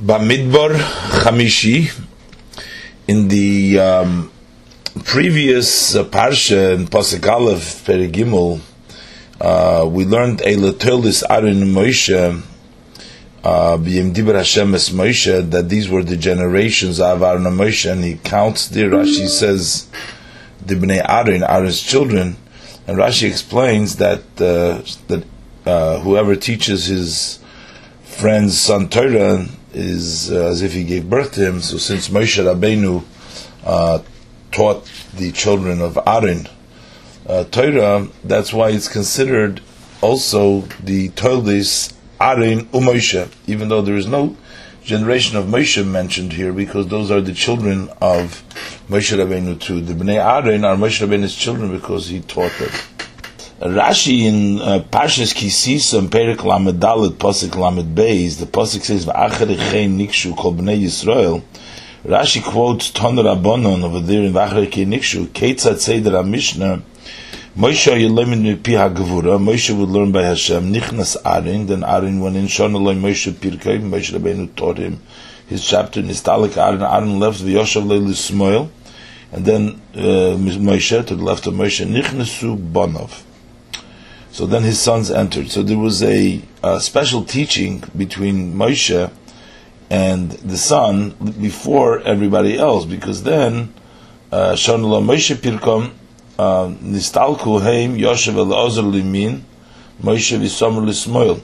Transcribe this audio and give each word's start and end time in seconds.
Bamidbar 0.00 0.78
Chamishi, 1.20 1.94
in 3.06 3.28
the 3.28 3.78
um, 3.78 4.32
previous 5.04 5.94
uh, 5.94 6.04
parsha 6.04 6.74
in 6.74 6.86
Pasuk 6.86 7.30
Aleph, 7.30 7.84
Perigimul, 7.84 8.60
uh, 9.42 9.86
we 9.86 10.06
learned 10.06 10.40
a 10.40 10.56
Tolis 10.72 11.22
Arin 11.28 11.64
Moshe, 11.64 12.42
uh, 13.44 13.76
B'yim 13.76 14.34
Hashem 14.34 14.74
es 14.74 14.88
Moshe, 14.88 15.50
that 15.50 15.68
these 15.68 15.90
were 15.90 16.02
the 16.02 16.16
generations 16.16 16.98
of 16.98 17.20
Aaron 17.20 17.44
and 17.44 17.60
Moshe, 17.60 17.92
and 17.92 18.02
he 18.02 18.16
counts 18.16 18.68
there, 18.68 18.88
Rashi 18.88 19.28
says, 19.28 19.86
the 20.64 20.76
Bnei 20.76 21.04
Aaron, 21.06 21.42
Aaron's 21.42 21.82
children, 21.82 22.38
and 22.86 22.96
Rashi 22.96 23.28
explains 23.28 23.96
that, 23.96 24.20
uh, 24.40 24.80
that 25.08 25.26
uh, 25.66 26.00
whoever 26.00 26.36
teaches 26.36 26.86
his 26.86 27.38
friend's 28.02 28.58
son 28.58 28.88
Torah, 28.88 29.46
is 29.72 30.30
uh, 30.30 30.46
as 30.46 30.62
if 30.62 30.72
he 30.72 30.84
gave 30.84 31.08
birth 31.08 31.32
to 31.32 31.46
him. 31.46 31.60
So 31.60 31.78
since 31.78 32.08
Moshe 32.08 32.42
Rabbeinu 32.42 33.04
uh, 33.64 34.02
taught 34.52 34.84
the 35.14 35.32
children 35.32 35.80
of 35.80 35.98
Aaron 36.06 36.48
uh, 37.26 37.44
Torah, 37.44 38.08
that's 38.24 38.52
why 38.52 38.70
it's 38.70 38.88
considered 38.88 39.60
also 40.00 40.62
the 40.82 41.10
Toldis 41.10 41.92
Aaron 42.20 42.66
Umoshe, 42.66 43.30
even 43.46 43.68
though 43.68 43.82
there 43.82 43.96
is 43.96 44.06
no 44.06 44.36
generation 44.82 45.36
of 45.36 45.46
Moshe 45.46 45.86
mentioned 45.86 46.32
here, 46.32 46.52
because 46.52 46.88
those 46.88 47.10
are 47.10 47.20
the 47.20 47.34
children 47.34 47.88
of 48.00 48.42
Moshe 48.88 49.16
Rabbeinu 49.16 49.60
too. 49.60 49.80
The 49.80 49.92
Bnei 49.92 50.16
Aaron 50.16 50.64
are 50.64 50.76
Moshe 50.76 51.06
Rabbeinu's 51.06 51.34
children 51.34 51.70
because 51.70 52.08
he 52.08 52.20
taught 52.20 52.52
them. 52.58 52.70
Rashi 53.60 54.22
in 54.22 54.58
uh, 54.58 54.78
Parshas 54.90 55.34
Kisisa 55.34 55.98
and 55.98 56.10
Perik 56.10 56.44
Lamed 56.44 56.80
Dalet 56.80 57.10
Pasuk 57.10 57.56
Lamed 57.56 57.94
Beis, 57.94 58.38
the 58.38 58.46
Pasuk 58.46 58.80
says 58.80 59.04
V'achar 59.04 59.54
Echein 59.54 59.98
Nikshu 59.98 60.34
Kol 60.34 60.54
Bnei 60.54 60.80
Yisrael. 60.80 61.42
Rashi 62.02 62.42
quotes 62.42 62.90
Ton 62.90 63.16
Rabbanon 63.16 63.84
over 63.84 64.00
there 64.00 64.22
in 64.22 64.32
V'achar 64.32 64.66
Echein 64.66 64.86
Nikshu. 64.86 65.26
Keitzat 65.26 65.78
Seder 65.78 66.12
HaMishnah 66.12 66.80
Moshe 67.54 67.92
Yelemin 67.92 68.40
Mipi 68.40 68.78
HaGevura. 68.78 69.38
Moshe 69.38 69.78
would 69.78 69.90
learn 69.90 70.10
by 70.10 70.22
Hashem. 70.22 70.72
Nichnas 70.72 71.18
Arin. 71.22 71.66
Then 71.66 71.82
Arin 71.82 72.22
went 72.22 72.36
in. 72.36 72.46
Shon 72.46 72.74
Eloi 72.74 72.94
Moshe 72.94 73.30
Pirkei. 73.30 73.78
Moshe 73.82 74.18
Rabbeinu 74.18 74.56
taught 74.56 74.78
him 74.78 75.02
his 75.48 75.68
chapter. 75.68 76.00
Nistalik 76.00 76.52
Arin. 76.52 76.78
Arin 76.78 77.18
left 77.18 77.42
V'yoshav 77.42 77.84
Leilu 77.84 78.14
Smoil. 78.14 78.70
And 79.32 79.44
then 79.44 79.82
uh, 79.94 80.38
Moshe 80.38 81.06
to 81.06 81.14
the 81.14 81.22
left 81.22 81.46
of 81.46 81.52
Moshe. 81.52 81.86
Nichnasu 81.86 82.56
Bonov. 82.72 83.24
So 84.32 84.46
then 84.46 84.62
his 84.62 84.80
sons 84.80 85.10
entered. 85.10 85.50
So 85.50 85.62
there 85.62 85.78
was 85.78 86.02
a, 86.02 86.42
a 86.62 86.80
special 86.80 87.24
teaching 87.24 87.82
between 87.96 88.54
Moshe 88.54 89.10
and 89.90 90.30
the 90.30 90.56
son 90.56 91.10
before 91.40 92.00
everybody 92.00 92.56
else, 92.56 92.84
because 92.84 93.24
then 93.24 93.74
uh, 94.30 94.52
Shonala 94.52 95.02
Moshe 95.02 95.34
Pirkom 95.34 95.92
uh, 96.38 96.68
Nistalku 96.82 97.60
Heim 97.60 97.98
Yoshev 97.98 98.36
El 98.36 98.52
Ozer 98.52 98.82
Limin 98.82 99.42
Moshe 100.00 100.38
Visomer 100.38 100.86
Lismoil. 100.86 101.42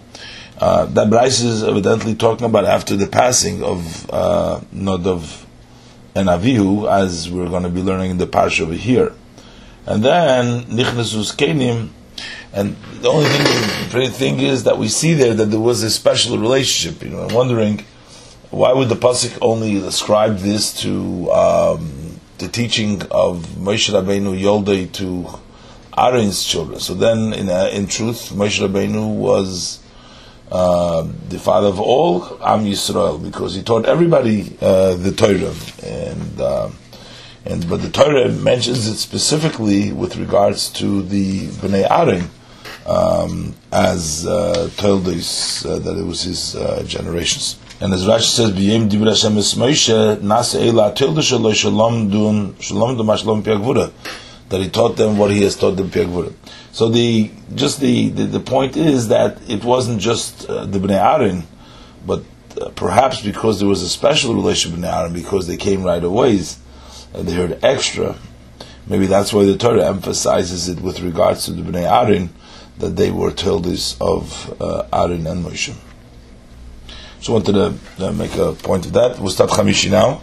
Uh, 0.58 0.86
that 0.86 1.08
Braisa 1.08 1.44
is 1.44 1.62
evidently 1.62 2.14
talking 2.14 2.46
about 2.46 2.64
after 2.64 2.96
the 2.96 3.06
passing 3.06 3.62
of 3.62 4.08
uh, 4.10 4.60
and 6.16 6.28
Avihu, 6.30 6.90
as 6.90 7.30
we're 7.30 7.50
going 7.50 7.64
to 7.64 7.68
be 7.68 7.82
learning 7.82 8.12
in 8.12 8.16
the 8.16 8.26
parsha 8.26 8.62
over 8.62 8.72
here. 8.72 9.12
And 9.84 10.02
then 10.02 10.64
Nichnasus 10.64 11.36
Kenim 11.36 11.90
and 12.52 12.76
the 13.00 13.08
only 13.08 13.28
thing, 13.28 13.44
the 13.44 13.88
pretty 13.90 14.08
thing 14.10 14.40
is 14.40 14.64
that 14.64 14.78
we 14.78 14.88
see 14.88 15.14
there 15.14 15.34
that 15.34 15.46
there 15.46 15.60
was 15.60 15.82
a 15.82 15.90
special 15.90 16.38
relationship. 16.38 17.02
You 17.02 17.10
know, 17.10 17.22
I'm 17.22 17.34
wondering 17.34 17.84
why 18.50 18.72
would 18.72 18.88
the 18.88 18.96
pasuk 18.96 19.36
only 19.42 19.76
ascribe 19.78 20.38
this 20.38 20.80
to 20.82 21.30
um, 21.32 22.20
the 22.38 22.48
teaching 22.48 23.02
of 23.10 23.44
Moshe 23.58 23.90
Rabbeinu 23.92 24.40
Yoldei 24.40 24.90
to 24.92 25.28
Aaron's 25.96 26.44
children? 26.44 26.80
So 26.80 26.94
then, 26.94 27.32
in 27.32 27.48
uh, 27.50 27.68
in 27.72 27.86
truth, 27.86 28.30
Moshe 28.30 28.66
Rabbeinu 28.66 29.14
was 29.14 29.80
uh, 30.50 31.06
the 31.28 31.38
father 31.38 31.68
of 31.68 31.80
all 31.80 32.22
Am 32.42 32.64
Yisrael 32.64 33.22
because 33.22 33.54
he 33.54 33.62
taught 33.62 33.84
everybody 33.84 34.56
uh, 34.60 34.94
the 34.94 35.12
Torah 35.12 35.54
and. 35.82 36.72
And 37.46 37.68
but 37.68 37.80
the 37.82 37.90
Torah 37.90 38.28
mentions 38.30 38.88
it 38.88 38.96
specifically 38.96 39.92
with 39.92 40.16
regards 40.16 40.68
to 40.70 41.02
the 41.02 41.46
Bnei 41.46 41.86
Aaron, 41.88 42.28
um, 42.86 43.54
as 43.72 44.26
uh, 44.26 44.68
told 44.76 45.06
us 45.06 45.64
uh, 45.64 45.78
that 45.78 45.96
it 45.96 46.04
was 46.04 46.22
his 46.22 46.56
uh, 46.56 46.82
generations. 46.86 47.56
And 47.80 47.94
as 47.94 48.04
Rashi 48.04 48.34
says, 48.34 48.50
"B'yem 48.50 48.88
dibur 48.90 49.08
Hashem 49.08 49.34
Moshe 49.34 50.16
nasa 50.16 50.66
ela 50.66 50.92
tilda 50.92 51.20
shelo 51.20 51.54
shalom 51.54 52.10
dun 52.10 52.56
shalom 52.58 52.96
piagvura," 52.96 53.92
that 54.48 54.60
he 54.60 54.68
taught 54.68 54.96
them 54.96 55.16
what 55.16 55.30
he 55.30 55.42
has 55.42 55.54
taught 55.54 55.76
them 55.76 55.88
piagvura. 55.88 56.32
So 56.72 56.88
the 56.88 57.30
just 57.54 57.78
the, 57.78 58.08
the, 58.08 58.24
the 58.24 58.40
point 58.40 58.76
is 58.76 59.08
that 59.08 59.38
it 59.48 59.62
wasn't 59.62 60.00
just 60.00 60.48
uh, 60.48 60.64
the 60.64 60.80
Bnei 60.80 60.98
Aaron, 60.98 61.44
but 62.04 62.24
uh, 62.60 62.70
perhaps 62.70 63.22
because 63.22 63.60
there 63.60 63.68
was 63.68 63.82
a 63.82 63.88
special 63.88 64.34
relationship 64.34 64.80
Bnei 64.80 64.92
Aaron 64.92 65.12
because 65.12 65.46
they 65.46 65.56
came 65.56 65.84
right 65.84 66.02
away, 66.02 66.40
and 67.14 67.26
they 67.26 67.34
heard 67.34 67.58
extra. 67.64 68.16
Maybe 68.86 69.06
that's 69.06 69.32
why 69.32 69.44
the 69.44 69.56
Torah 69.56 69.86
emphasizes 69.86 70.68
it 70.68 70.80
with 70.80 71.00
regards 71.00 71.44
to 71.46 71.52
the 71.52 71.62
Bnei 71.62 71.88
Arin, 71.88 72.28
that 72.78 72.96
they 72.96 73.10
were 73.10 73.32
told 73.32 73.64
this 73.64 73.96
of 74.00 74.54
uh, 74.60 74.86
Aaron 74.92 75.26
and 75.26 75.44
Moshe. 75.44 75.74
So 77.20 77.32
I 77.32 77.38
wanted 77.38 77.52
to 77.52 78.06
uh, 78.06 78.12
make 78.12 78.36
a 78.36 78.52
point 78.52 78.86
of 78.86 78.92
that. 78.92 79.18
We'll 79.18 79.30
start 79.30 79.50
Chamishi 79.50 79.90
now. 79.90 80.20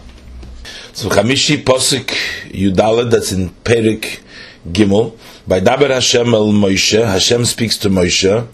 So 0.92 1.08
Chamishi 1.10 1.62
Posik 1.62 2.08
Yudalad, 2.50 3.10
that's 3.10 3.32
in 3.32 3.50
Perik 3.50 4.20
Gimel. 4.66 5.18
By 5.46 5.60
Daber 5.60 5.90
Hashem 5.90 6.32
el 6.32 6.52
Moshe, 6.52 7.04
Hashem 7.04 7.44
speaks 7.44 7.76
to 7.78 7.90
Moshe, 7.90 8.46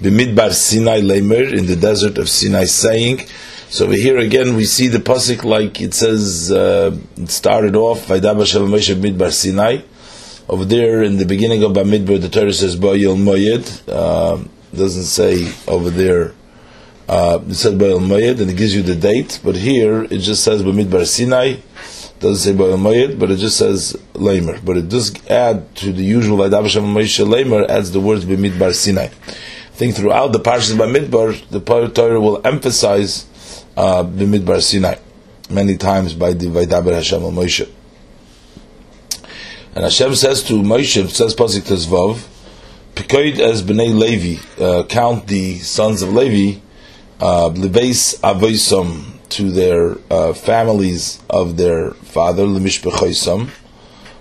B'midbar 0.00 0.52
Sinai 0.52 1.00
Lemer, 1.00 1.52
in 1.56 1.66
the 1.66 1.74
desert 1.74 2.18
of 2.18 2.28
Sinai, 2.28 2.64
saying, 2.64 3.22
so 3.68 3.86
over 3.86 3.94
here 3.94 4.18
again 4.18 4.56
we 4.56 4.64
see 4.64 4.88
the 4.88 4.98
pasuk 4.98 5.44
like 5.44 5.80
it 5.80 5.94
says, 5.94 6.50
uh, 6.52 6.96
it 7.16 7.30
started 7.30 7.76
off, 7.76 8.08
by 8.08 8.16
el 8.16 8.20
Moshe 8.22 8.94
B'midbar 8.94 9.32
Sinai, 9.32 9.82
over 10.48 10.64
there 10.64 11.02
in 11.02 11.16
the 11.16 11.26
beginning 11.26 11.64
of 11.64 11.72
Bamidbar, 11.72 12.20
the 12.20 12.28
Torah 12.28 12.52
says 12.52 12.76
Bayil 12.76 13.16
Moyed. 13.16 13.66
Uh, 13.88 14.44
doesn't 14.72 15.04
say 15.04 15.52
over 15.66 15.90
there. 15.90 16.34
Uh, 17.08 17.40
it 17.48 17.54
says 17.54 17.74
Bayil 17.74 18.00
Moyed, 18.00 18.40
and 18.40 18.50
it 18.50 18.56
gives 18.56 18.74
you 18.74 18.82
the 18.82 18.94
date. 18.94 19.40
But 19.42 19.56
here 19.56 20.04
it 20.04 20.18
just 20.18 20.44
says 20.44 20.62
Bamidbar 20.62 21.04
Sinai. 21.06 21.56
Doesn't 22.20 22.36
say 22.36 22.56
Bayil 22.56 22.78
Moyed, 22.78 23.18
but 23.18 23.30
it 23.30 23.38
just 23.38 23.56
says 23.56 23.96
Lamer. 24.14 24.60
But 24.60 24.76
it 24.76 24.88
does 24.88 25.14
add 25.26 25.74
to 25.76 25.92
the 25.92 26.04
usual 26.04 26.38
Vaydav 26.38 26.68
Shem 26.68 26.84
Moshe 26.84 27.28
Lamer 27.28 27.68
adds 27.68 27.90
the 27.90 28.00
words 28.00 28.24
Bamidbar 28.24 28.72
Sinai. 28.72 29.06
I 29.06 29.78
think 29.78 29.96
throughout 29.96 30.32
the 30.32 30.40
parshas 30.40 30.76
Bamidbar, 30.76 31.48
the 31.48 31.88
Torah 31.88 32.20
will 32.20 32.40
emphasize 32.46 33.26
uh, 33.76 34.60
Sinai 34.60 34.96
many 35.50 35.76
times 35.76 36.14
by 36.14 36.32
the 36.32 36.46
Vaydaber 36.46 36.94
Hashem 36.94 37.20
Moshe. 37.20 37.70
And 39.74 39.84
Hashem 39.84 40.14
says 40.14 40.42
to 40.44 40.54
Moshe, 40.54 41.08
says 41.10 41.34
Pasik 41.34 41.62
Tezvav, 41.62 42.26
Pikoid 42.94 43.38
as 43.38 43.62
Bnei 43.62 43.94
Levi, 43.94 44.40
uh, 44.62 44.84
count 44.84 45.26
the 45.26 45.58
sons 45.58 46.02
of 46.02 46.12
Levi, 46.12 46.60
uh, 47.20 47.50
Lebeis 47.50 48.18
to 49.28 49.50
their 49.50 49.96
uh, 50.10 50.32
families 50.32 51.22
of 51.28 51.56
their 51.56 51.90
father, 51.90 52.44
Lemishpechoisam. 52.44 53.50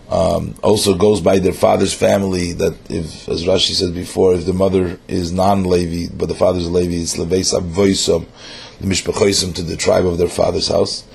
Um, 0.07 0.53
also 0.61 0.95
goes 0.95 1.19
by 1.19 1.39
their 1.39 1.53
father's 1.53 1.93
family. 1.93 2.53
That 2.53 2.77
if, 2.89 3.27
as 3.27 3.43
Rashi 3.45 3.73
said 3.73 3.95
before, 3.95 4.35
if 4.35 4.45
the 4.45 4.53
mother 4.53 4.99
is 5.07 5.31
non-Levi 5.31 6.13
but 6.15 6.27
the 6.27 6.35
father's 6.35 6.69
Levi, 6.69 6.95
it's 6.95 7.17
leveis 7.17 7.59
avoisom, 7.59 8.27
the 8.79 8.87
mishpachoisim 8.87 9.55
to 9.55 9.61
the 9.61 9.75
tribe 9.77 10.05
of 10.05 10.17
their 10.17 10.27
father's 10.27 10.67
house. 10.67 11.05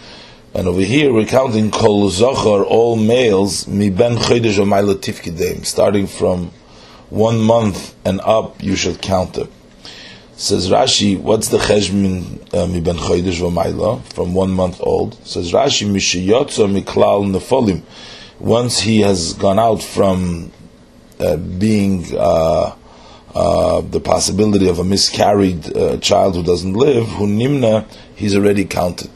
And 0.52 0.66
over 0.66 0.80
here 0.80 1.12
we're 1.12 1.26
counting 1.26 1.70
kol 1.70 2.10
zochar, 2.10 2.64
all 2.64 2.96
males, 2.96 3.68
mi 3.68 3.88
ben 3.90 4.16
chodesh 4.16 4.58
omayla 4.58 5.64
starting 5.64 6.06
from 6.06 6.50
one 7.08 7.40
month 7.40 7.94
and 8.04 8.20
up, 8.22 8.62
you 8.62 8.74
should 8.74 9.00
count 9.00 9.34
them. 9.34 9.48
Says 10.34 10.70
Rashi, 10.70 11.20
what's 11.20 11.48
the 11.48 11.58
cheshmin 11.58 12.54
uh, 12.54 12.66
mi 12.66 12.80
ben 12.80 12.96
chodesh 12.96 13.40
omayla 13.40 14.02
from 14.12 14.34
one 14.34 14.50
month 14.50 14.80
old? 14.80 15.14
Says 15.26 15.52
Rashi, 15.52 15.88
mishiyotzo 15.88 16.82
miklal 16.82 17.30
nefolim. 17.30 17.82
Once 18.40 18.80
he 18.80 19.02
has 19.02 19.34
gone 19.34 19.58
out 19.58 19.82
from 19.82 20.50
uh, 21.20 21.36
being 21.36 22.06
uh, 22.18 22.74
uh, 23.34 23.80
the 23.80 24.00
possibility 24.00 24.68
of 24.68 24.78
a 24.78 24.84
miscarried 24.84 25.76
uh, 25.76 25.96
child 25.98 26.34
who 26.34 26.42
doesn't 26.42 26.72
live, 26.72 27.06
who 27.06 27.26
nimna, 27.26 27.86
he's 28.16 28.34
already 28.36 28.64
counted 28.64 29.10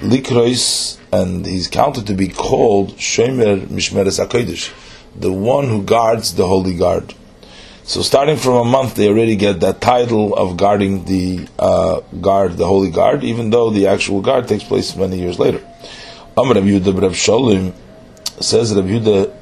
likrois, 0.00 0.98
and 1.12 1.46
he's 1.46 1.68
counted 1.68 2.06
to 2.06 2.14
be 2.14 2.28
called 2.28 2.90
Shomer 2.96 3.66
Mishmeres 3.66 4.24
HaKodesh, 4.24 4.72
the 5.18 5.32
one 5.32 5.68
who 5.68 5.82
guards 5.82 6.34
the 6.34 6.46
holy 6.46 6.74
guard. 6.74 7.14
So 7.84 8.02
starting 8.02 8.36
from 8.36 8.54
a 8.54 8.64
month, 8.64 8.96
they 8.96 9.08
already 9.08 9.36
get 9.36 9.60
that 9.60 9.80
title 9.80 10.34
of 10.34 10.56
guarding 10.56 11.04
the 11.04 11.46
uh, 11.58 12.00
guard, 12.20 12.56
the 12.56 12.66
holy 12.66 12.90
guard, 12.90 13.22
even 13.22 13.50
though 13.50 13.70
the 13.70 13.86
actual 13.86 14.20
guard 14.20 14.48
takes 14.48 14.64
place 14.64 14.96
many 14.96 15.18
years 15.18 15.38
later. 15.38 15.64
Amr 16.36 16.54
Rabbi 16.54 16.66
Yehuda 16.66 16.92
Sholem 17.10 17.72
says 18.42 18.74
Rabbi 18.74 18.88
Yehuda 18.88 19.34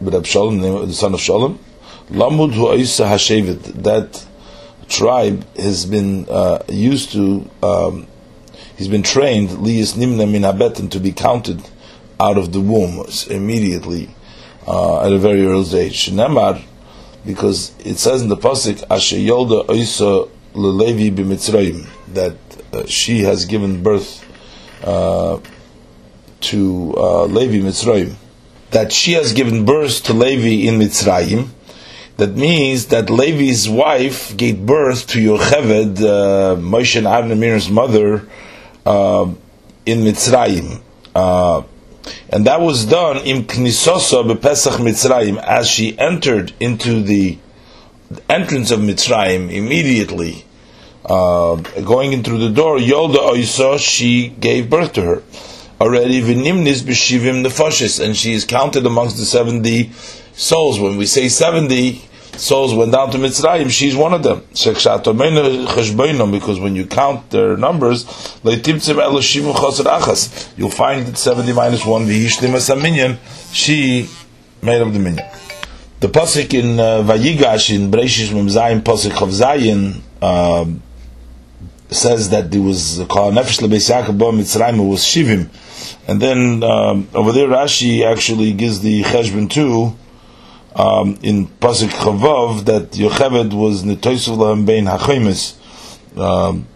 Reb 0.00 0.22
Sholem, 0.24 0.86
the 0.86 0.92
son 0.92 1.14
of 1.14 1.20
Sholem, 1.20 1.58
Lamud 2.10 2.54
hu 2.54 2.66
hashevet. 2.66 3.82
That 3.82 4.26
tribe 4.88 5.44
has 5.56 5.86
been 5.86 6.28
uh, 6.28 6.62
used 6.68 7.12
to. 7.12 7.48
Um, 7.62 8.06
he's 8.76 8.88
been 8.88 9.02
trained 9.02 9.50
liyis 9.50 9.94
nimna 9.94 10.30
min 10.30 10.42
habetin 10.42 10.90
to 10.90 11.00
be 11.00 11.12
counted 11.12 11.62
out 12.20 12.38
of 12.38 12.52
the 12.52 12.60
womb 12.60 13.04
immediately 13.28 14.08
uh, 14.66 15.06
at 15.06 15.12
a 15.12 15.18
very 15.18 15.44
early 15.46 15.78
age. 15.78 16.10
Nemar 16.10 16.62
because 17.24 17.74
it 17.84 17.98
says 17.98 18.22
in 18.22 18.28
the 18.28 18.36
pasuk 18.36 18.84
Asher 18.90 19.16
Yolda 19.16 19.66
Oisa 19.66 20.30
Lelevi 20.54 21.10
b'Mitzrayim 21.14 21.86
that 22.14 22.36
uh, 22.72 22.86
she 22.86 23.20
has 23.20 23.44
given 23.44 23.82
birth 23.82 24.24
uh, 24.84 25.40
to 26.40 26.94
uh, 26.96 27.24
Levi 27.24 27.66
Mitzrayim. 27.66 28.14
That 28.70 28.92
she 28.92 29.12
has 29.12 29.32
given 29.32 29.64
birth 29.64 30.04
to 30.04 30.12
Levi 30.12 30.68
in 30.68 30.78
Mitzrayim. 30.78 31.48
That 32.16 32.34
means 32.34 32.86
that 32.86 33.10
Levi's 33.10 33.68
wife 33.68 34.34
gave 34.36 34.64
birth 34.64 35.06
to 35.08 35.18
Yocheved, 35.18 35.98
uh, 35.98 36.56
Moshe 36.56 36.96
and 36.96 37.06
Avner 37.06 37.70
mother, 37.70 38.26
uh, 38.86 39.30
in 39.84 39.98
Mitzrayim. 39.98 40.80
Uh, 41.14 41.62
and 42.30 42.46
that 42.46 42.62
was 42.62 42.86
done 42.86 43.18
in 43.18 43.44
Knisosa 43.44 44.24
bepesach 44.24 44.78
Mitzrayim 44.78 45.36
as 45.42 45.68
she 45.68 45.98
entered 45.98 46.54
into 46.58 47.02
the 47.02 47.36
entrance 48.30 48.70
of 48.70 48.80
Mitzrayim 48.80 49.52
immediately, 49.52 50.44
uh, 51.04 51.56
going 51.56 52.22
through 52.22 52.38
the 52.38 52.50
door. 52.50 52.78
Yolda 52.78 53.30
Oisa, 53.30 53.78
she 53.78 54.28
gave 54.28 54.70
birth 54.70 54.94
to 54.94 55.02
her 55.02 55.22
already. 55.80 56.22
V'nimnis 56.22 56.80
b'shivim 56.82 57.44
nefashis, 57.44 58.02
and 58.02 58.16
she 58.16 58.32
is 58.32 58.46
counted 58.46 58.86
amongst 58.86 59.18
the 59.18 59.26
seventy 59.26 59.90
souls. 60.36 60.78
When 60.78 60.96
we 60.96 61.06
say 61.06 61.28
seventy 61.28 62.06
souls 62.38 62.74
went 62.74 62.92
down 62.92 63.10
to 63.10 63.18
Mitzrayim, 63.18 63.68
she's 63.70 63.96
one 63.96 64.14
of 64.14 64.22
them. 64.22 64.42
Because 66.30 66.60
when 66.60 66.76
you 66.76 66.86
count 66.86 67.30
their 67.30 67.56
numbers, 67.56 68.04
you'll 68.44 68.56
find 70.70 71.06
that 71.06 71.16
70 71.16 71.52
minus 71.52 71.84
1, 71.84 72.06
she 73.52 74.08
made 74.62 74.80
up 74.82 74.92
the 74.92 74.98
minyan. 74.98 75.24
The 76.00 76.08
pasuk 76.08 76.52
in 76.52 76.78
uh, 76.78 77.02
Vayigash 77.02 77.74
in 77.74 77.90
Breishis 77.90 78.28
Memzayim 78.28 78.82
pasuk 78.82 79.22
of 79.22 79.30
Zayin 79.30 80.02
uh, 80.20 80.66
says 81.88 82.28
that 82.30 82.50
there 82.50 82.60
was 82.60 83.02
called 83.08 83.34
Nefesh 83.34 83.60
Lebeis 83.60 83.88
Yaakov 83.90 84.34
Mitzrayim 84.34 84.88
was 84.88 85.04
Shivim, 85.04 85.48
and 86.06 86.20
then 86.20 86.62
um, 86.62 87.08
over 87.14 87.32
there 87.32 87.48
Rashi 87.48 88.04
actually 88.04 88.52
gives 88.52 88.80
the 88.80 89.02
cheshbon 89.04 89.48
too 89.48 89.96
um, 90.76 91.18
in 91.22 91.46
Pasuk 91.46 91.88
Chavav 91.88 92.66
that 92.66 92.90
Yocheved 92.92 93.54
was 93.54 93.82
Netoisuv 93.82 94.36
Lahem 94.36 94.66
Bein 94.66 94.84
HaChoimes, 94.84 95.56
um, 96.18 96.66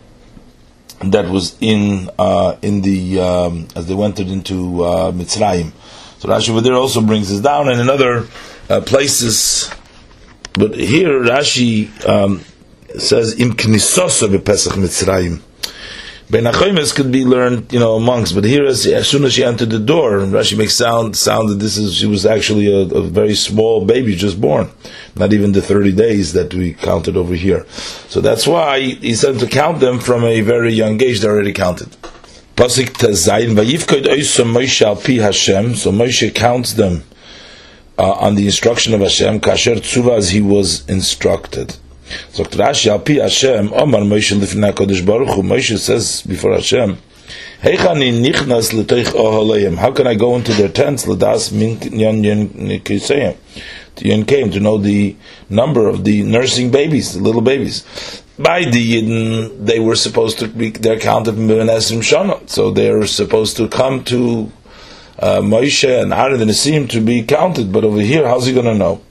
that 1.03 1.31
was 1.31 1.57
in 1.61 2.11
uh, 2.19 2.57
in 2.63 2.81
the 2.81 3.21
um, 3.21 3.69
as 3.77 3.87
they 3.87 3.95
went 3.95 4.19
into 4.19 4.85
uh, 4.85 5.13
Mitzrayim. 5.13 5.73
So 6.19 6.29
Rashi 6.29 6.63
there 6.63 6.75
also 6.75 7.03
brings 7.03 7.29
this 7.29 7.41
down, 7.41 7.69
and 7.69 7.81
in 7.81 7.89
other 7.89 8.27
uh, 8.69 8.81
places. 8.81 9.71
But 10.55 10.75
here 10.75 11.21
Rashi 11.21 11.89
um, 12.07 12.41
says 12.99 13.39
Im 13.39 13.53
Knisosa 13.53 14.45
Pesach 14.45 14.75
Mitzrayim. 14.75 15.41
Ben 16.31 16.45
Achoimes 16.45 16.95
could 16.95 17.11
be 17.11 17.25
learned, 17.25 17.73
you 17.73 17.81
know, 17.81 17.97
amongst, 17.97 18.37
but 18.37 18.45
here, 18.45 18.65
as, 18.65 18.85
soon 19.09 19.25
as 19.25 19.33
she 19.33 19.43
entered 19.43 19.71
the 19.71 19.81
door, 19.81 20.19
Rashi 20.19 20.57
makes 20.57 20.75
sound 20.75 21.17
sound 21.17 21.49
that 21.49 21.57
this 21.57 21.77
is 21.77 21.93
she 21.97 22.07
was 22.07 22.25
actually 22.25 22.73
a, 22.73 22.87
a, 22.95 23.03
very 23.03 23.35
small 23.35 23.85
baby 23.85 24.15
just 24.15 24.41
born, 24.41 24.71
not 25.17 25.33
even 25.33 25.51
the 25.51 25.61
thirty 25.61 25.91
days 25.91 26.33
that 26.35 26.55
we 26.55 26.75
counted 26.75 27.17
over 27.17 27.35
here. 27.35 27.67
So 28.09 28.21
that's 28.21 28.47
why 28.47 28.79
he 28.79 29.17
said 29.17 29.41
to 29.41 29.49
count 29.49 29.81
them 29.81 29.99
from 29.99 30.23
a 30.23 30.41
very 30.41 30.73
young 30.73 31.03
age. 31.03 31.19
They're 31.19 31.33
already 31.33 31.53
counted. 31.53 31.97
So 32.57 32.67
Moshe 35.91 36.35
counts 36.35 36.75
them 36.75 37.03
uh, 37.99 38.13
on 38.13 38.37
the 38.37 38.47
instruction 38.47 38.95
of 38.95 39.01
Hashem. 39.01 39.41
Kasher 39.41 39.79
Tzuva 39.79 40.19
as 40.19 40.31
he 40.31 40.41
was 40.41 40.89
instructed. 40.89 41.77
So 42.31 42.45
Rashi 42.45 42.89
al 42.89 43.01
pi 43.01 43.15
Hashem 43.15 43.73
Omar 43.73 44.01
Moshe 44.03 44.39
lifnei 44.39 44.73
Kodesh 44.73 45.05
Baruch 45.05 45.29
Hu. 45.35 45.43
Moshe 45.43 45.79
says 45.79 46.23
before 46.23 46.55
Hashem 46.55 46.99
Heichani 47.63 48.13
nichnas 48.13 48.73
l'toich 48.73 49.13
ohaleim 49.15 49.77
How 49.77 49.93
can 49.93 50.07
I 50.07 50.15
go 50.15 50.35
into 50.37 50.53
their 50.53 50.69
tents? 50.69 51.07
L'das 51.07 51.53
min 51.53 51.79
yon 51.93 52.25
yon 52.25 52.49
nikiseyim 52.49 53.37
to 53.97 54.09
yon 54.09 54.25
came 54.25 54.51
to 54.51 54.61
know 54.61 54.79
the 54.79 55.17
number 55.49 55.89
of 55.89 56.05
the 56.05 56.23
nursing 56.23 56.71
babies 56.71 57.15
the 57.15 57.23
little 57.23 57.43
babies. 57.43 57.85
By 58.39 58.65
the 58.65 58.95
Yidden, 58.95 59.67
they 59.67 59.81
were 59.81 59.95
supposed 59.95 60.39
to 60.39 60.49
be, 60.49 60.71
they're 60.71 60.99
counted 60.99 61.35
Menesrim 61.35 61.99
Shana, 61.99 62.49
so 62.49 62.71
they're 62.71 63.07
supposed 63.07 63.59
to 63.59 63.69
come 63.69 64.03
to 64.05 64.51
uh, 65.19 65.41
Moshe 65.41 66.03
and 66.03 66.15
Aaron 66.15 66.41
and 66.41 66.51
Nisim 66.51 66.89
to 66.89 67.03
be 67.03 67.23
counted, 67.23 67.71
but 67.71 67.85
over 67.85 68.01
here, 68.01 68.27
how's 68.27 68.47
he 68.47 68.55
going 68.55 68.65
to 68.65 68.75
know? 68.75 69.03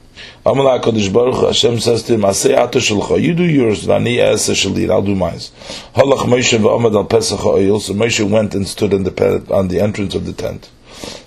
Amalek 0.50 0.82
Kodesh 0.82 1.12
Baruch 1.12 1.46
Hashem 1.46 1.78
says 1.78 2.02
to 2.02 2.14
him, 2.14 2.22
Asay 2.22 2.58
ato 2.58 2.80
shelcha, 2.80 3.22
you 3.22 3.34
do 3.34 3.44
yours, 3.44 3.86
vani 3.86 4.18
esa 4.18 4.50
shalir, 4.50 4.90
I'll 4.90 5.00
do 5.00 5.14
mine. 5.14 5.34
Halach 5.34 6.26
Moshe 6.26 6.58
v'amad 6.58 6.92
al 6.92 7.04
Pesach 7.04 7.38
ha'oil, 7.38 7.78
so 7.78 7.92
Moshe 7.92 8.28
went 8.28 8.56
and 8.56 8.66
stood 8.66 8.92
in 8.92 9.04
the, 9.04 9.46
on 9.54 9.68
the 9.68 9.78
entrance 9.80 10.16
of 10.16 10.26
the 10.26 10.32
tent. 10.32 10.68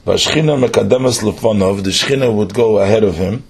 Vashchina 0.06 0.62
mekademes 0.62 1.22
lefonov, 1.22 1.86
the 1.86 1.92
Shechina 1.92 2.36
would 2.36 2.54
go 2.54 2.80
ahead 2.80 3.06
of 3.06 3.16
him, 3.16 3.46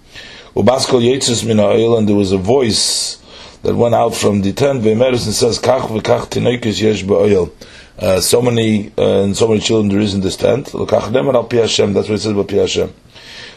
ubaskol 0.56 1.02
yetzis 1.02 1.44
min 1.44 1.58
ha'oil, 1.58 1.98
and 1.98 2.08
there 2.08 2.16
was 2.16 2.32
a 2.32 2.38
voice 2.38 3.18
that 3.64 3.74
went 3.74 3.96
out 3.96 4.14
from 4.14 4.42
the 4.42 4.54
tent, 4.54 4.84
v'emeres, 4.84 5.26
and 5.26 5.34
says, 5.34 5.58
kach 5.58 5.88
v'kach 5.88 6.30
tinoikis 6.30 6.84
yesh 6.84 7.04
ba'oil. 7.04 7.52
Uh, 7.98 8.22
so 8.22 8.44
many 8.44 8.92
uh, 9.00 9.24
and 9.24 9.36
so 9.36 9.48
many 9.48 9.60
children 9.60 9.90
there 9.90 10.02
is 10.02 10.14
in 10.14 10.22
this 10.22 10.38
tent. 10.38 10.66
That's 10.66 10.76
what 10.76 11.16
it 11.16 11.30
says 11.70 12.26
about 12.26 12.48
Pi 12.48 12.56
Hashem. 12.58 12.94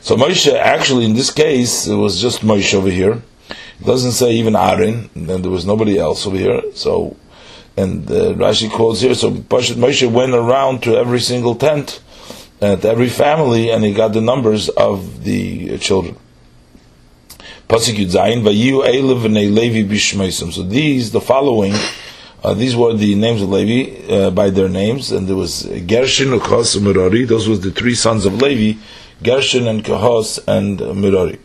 So 0.07 0.15
Moshe, 0.15 0.55
actually, 0.55 1.05
in 1.05 1.15
this 1.15 1.33
case, 1.33 1.89
it 1.89 1.97
was 1.97 2.21
just 2.21 2.43
Moshe 2.43 2.73
over 2.75 2.89
here. 2.89 3.21
It 3.81 3.85
doesn't 3.85 4.13
say 4.13 4.35
even 4.35 4.55
Aaron, 4.55 5.11
and 5.17 5.27
there 5.27 5.51
was 5.51 5.67
nobody 5.67 5.99
else 5.99 6.29
over 6.29 6.37
here. 6.37 6.63
So, 6.75 7.17
and 7.77 8.09
uh, 8.09 8.35
Rashi 8.35 8.71
quotes 8.71 9.01
here. 9.01 9.17
So 9.17 9.33
Moshe 9.33 10.09
went 10.09 10.33
around 10.33 10.85
to 10.85 10.97
every 10.97 11.19
single 11.19 11.57
tent, 11.57 12.01
and 12.61 12.85
every 12.85 13.09
family, 13.09 13.71
and 13.71 13.83
he 13.83 13.93
got 13.93 14.13
the 14.13 14.21
numbers 14.21 14.69
of 14.69 15.25
the 15.25 15.77
children. 15.79 16.17
Levi 17.69 18.05
Bishmeisim. 19.93 20.53
So 20.53 20.63
these, 20.63 21.11
the 21.11 21.21
following, 21.21 21.75
uh, 22.45 22.55
these 22.55 22.77
were 22.77 22.95
the 22.95 23.17
names 23.17 23.43
of 23.43 23.49
Levi 23.49 24.15
uh, 24.15 24.31
by 24.31 24.51
their 24.51 24.69
names, 24.69 25.11
and 25.11 25.27
there 25.27 25.35
was 25.35 25.65
Gershon, 25.65 26.29
Uchos, 26.29 26.77
and 26.77 26.85
Merari. 26.85 27.25
Those 27.25 27.49
were 27.49 27.57
the 27.57 27.73
three 27.73 27.97
sons 27.97 28.25
of 28.25 28.41
Levi 28.41 28.79
Gershon 29.23 29.67
and 29.67 29.83
Kahos 29.83 30.39
and 30.47 30.79
Mirari. 30.79 31.39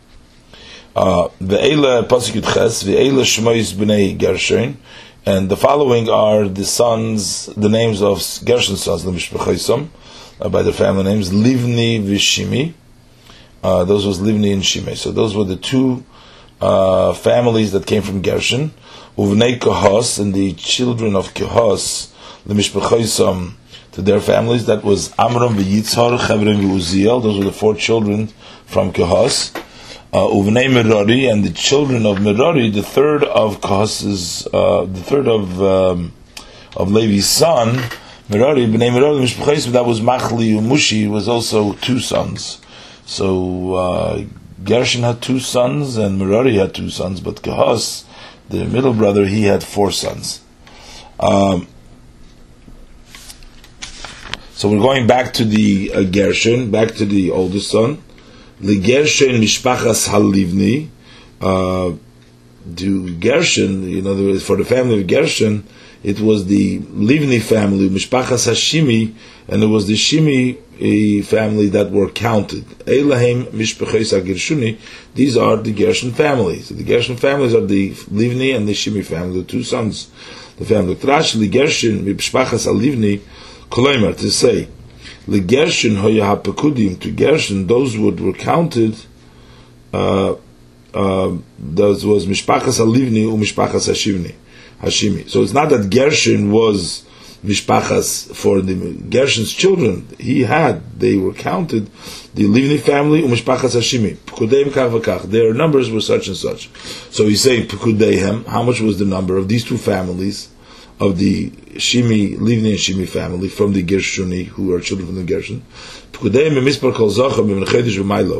Uh, 0.94 1.28
the 1.40 1.56
Eila 1.56 2.06
Pasuk 2.06 2.42
Ches, 2.52 2.82
the 2.82 2.94
Eila 2.94 3.22
Shmois 3.22 3.72
Bnei 3.72 4.18
Gershon, 4.18 4.76
and 5.24 5.48
the 5.48 5.56
following 5.56 6.10
are 6.10 6.48
the 6.48 6.64
sons, 6.64 7.46
the 7.46 7.70
names 7.70 8.02
of 8.02 8.18
Gershon's 8.44 8.82
sons, 8.82 9.04
the 9.04 9.10
Mishpachaisom, 9.10 9.88
uh, 10.40 10.48
by 10.50 10.62
their 10.62 10.74
family 10.74 11.04
names, 11.04 11.30
Livni 11.30 12.04
Vishimi. 12.04 12.74
Uh, 13.62 13.84
those 13.84 14.04
was 14.04 14.20
Livni 14.20 14.52
and 14.52 14.64
Shimei. 14.64 14.94
So 14.94 15.10
those 15.10 15.34
were 15.34 15.44
the 15.44 15.56
two 15.56 16.04
uh, 16.60 17.14
families 17.14 17.72
that 17.72 17.86
came 17.86 18.02
from 18.02 18.20
Gershon. 18.20 18.72
Uvnei 19.16 19.58
Kahos, 19.58 20.18
and 20.18 20.34
the 20.34 20.52
children 20.54 21.16
of 21.16 21.32
Kahos, 21.32 22.12
the 22.44 22.52
Mishpachaisom, 22.52 23.54
to 23.92 24.02
their 24.02 24.20
families. 24.20 24.66
That 24.66 24.82
was 24.84 25.12
Amram 25.18 25.54
v'Yitzhar, 25.56 26.18
Chevron 26.18 26.56
v'Uziel. 26.56 27.22
Those 27.22 27.38
were 27.38 27.44
the 27.44 27.52
four 27.52 27.74
children 27.74 28.28
from 28.66 28.92
Kehos. 28.92 29.54
Uh, 30.12 30.26
Uvnei 30.28 30.70
Merari 30.70 31.26
and 31.26 31.42
the 31.42 31.52
children 31.52 32.04
of 32.04 32.20
Merari, 32.20 32.68
the 32.70 32.82
third 32.82 33.24
of 33.24 33.60
Kehos's, 33.60 34.46
uh, 34.52 34.84
the 34.84 35.02
third 35.02 35.26
of 35.26 35.62
um, 35.62 36.12
of 36.76 36.90
Levi's 36.90 37.28
son, 37.28 37.82
Merari, 38.28 38.66
Bnei 38.66 38.92
Merari, 38.92 39.24
Mishpachais, 39.24 39.70
that 39.72 39.84
was 39.84 40.00
Machli 40.00 40.58
Umushi, 40.58 41.10
was 41.10 41.28
also 41.28 41.74
two 41.74 42.00
sons. 42.00 42.60
So 43.04 43.74
uh, 43.74 44.24
Gershon 44.64 45.02
had 45.02 45.20
two 45.20 45.38
sons 45.38 45.96
and 45.96 46.18
Merari 46.18 46.56
had 46.56 46.74
two 46.74 46.88
sons, 46.88 47.20
but 47.20 47.36
Kehos, 47.36 48.04
the 48.48 48.64
middle 48.64 48.94
brother, 48.94 49.26
he 49.26 49.44
had 49.44 49.62
four 49.62 49.90
sons. 49.90 50.40
Um, 51.20 51.68
so 54.62 54.68
we're 54.68 54.78
going 54.78 55.08
back 55.08 55.32
to 55.32 55.44
the 55.44 55.90
uh, 55.92 56.04
Gershon, 56.04 56.70
back 56.70 56.94
to 56.94 57.04
the 57.04 57.32
oldest 57.32 57.68
son. 57.68 58.00
The 58.60 58.78
Gershon 58.78 59.40
Mishpachas 59.40 60.08
Halivni. 60.08 60.88
Uh, 61.40 61.96
to 62.76 63.16
Gershon, 63.16 64.06
other 64.06 64.22
words, 64.22 64.46
for 64.46 64.54
the 64.54 64.64
family 64.64 65.00
of 65.00 65.08
Gershon, 65.08 65.66
it 66.04 66.20
was 66.20 66.46
the 66.46 66.78
Livni 66.78 67.42
family, 67.42 67.88
Mishpachas 67.88 68.48
Hashimi, 68.48 69.12
and 69.48 69.64
it 69.64 69.66
was 69.66 69.88
the 69.88 69.94
Shimi 69.94 71.24
family 71.24 71.68
that 71.70 71.90
were 71.90 72.08
counted. 72.10 72.64
Elahim 72.86 73.46
Mishpachas 73.46 74.12
Gershuni, 74.22 74.78
these 75.16 75.36
are 75.36 75.56
the 75.56 75.72
Gershon 75.72 76.12
families. 76.12 76.68
The 76.68 76.84
Gershon 76.84 77.16
families 77.16 77.52
are 77.52 77.66
the 77.66 77.90
Livni 77.90 78.54
and 78.54 78.68
the 78.68 78.74
Shimi 78.74 79.04
family, 79.04 79.40
the 79.40 79.44
two 79.44 79.64
sons, 79.64 80.12
the 80.56 80.64
family. 80.64 80.94
Trash, 80.94 81.32
the 81.32 81.48
Gershon, 81.48 82.04
Mishpachas 82.04 82.68
Alivni, 82.72 83.22
Koloimer, 83.72 84.14
to 84.18 84.30
say, 84.30 84.68
the 85.26 85.40
Gershon 85.40 85.96
Hoya 85.96 86.38
to 86.42 87.10
Gershon, 87.10 87.66
those 87.66 87.96
would 87.96 88.20
were 88.20 88.34
counted, 88.34 88.96
uh, 89.94 90.34
uh, 90.92 91.36
those 91.58 92.04
was 92.04 92.26
Mishpachas 92.26 92.78
Alivni 92.80 93.22
u 93.22 93.36
Mishpachas 93.36 93.88
Hashivni. 93.88 94.34
Hashimi. 94.82 95.30
So 95.30 95.42
it's 95.42 95.52
not 95.52 95.70
that 95.70 95.88
Gershon 95.90 96.50
was 96.50 97.06
mishpachas 97.44 98.34
for 98.34 98.60
the 98.60 98.74
Gershon's 99.08 99.52
children. 99.52 100.08
He 100.18 100.42
had, 100.42 101.00
they 101.00 101.16
were 101.16 101.32
counted, 101.32 101.86
the 102.34 102.44
Livni 102.44 102.80
family, 102.80 103.22
umishpachas 103.22 103.76
Hashimi. 103.76 104.16
Pekudeim 104.16 104.70
kavakach. 104.70 105.22
Their 105.22 105.54
numbers 105.54 105.90
were 105.90 106.00
such 106.00 106.26
and 106.28 106.36
such. 106.36 106.68
So 107.10 107.26
he's 107.26 107.42
saying 107.42 107.68
Pekudeihem, 107.68 108.46
how 108.46 108.62
much 108.62 108.80
was 108.80 108.98
the 108.98 109.06
number 109.06 109.36
of 109.36 109.48
these 109.48 109.64
two 109.64 109.78
families? 109.78 110.51
Of 111.04 111.18
the 111.18 111.50
Shimi, 111.86 112.38
Livni 112.38 112.70
and 112.76 112.82
Shimi 112.84 113.08
family 113.08 113.48
from 113.48 113.72
the 113.72 113.82
Gershoni, 113.82 114.44
who 114.54 114.72
are 114.72 114.80
children 114.80 115.08
from 115.08 115.16
the 115.16 115.24
Gershon. 115.24 115.62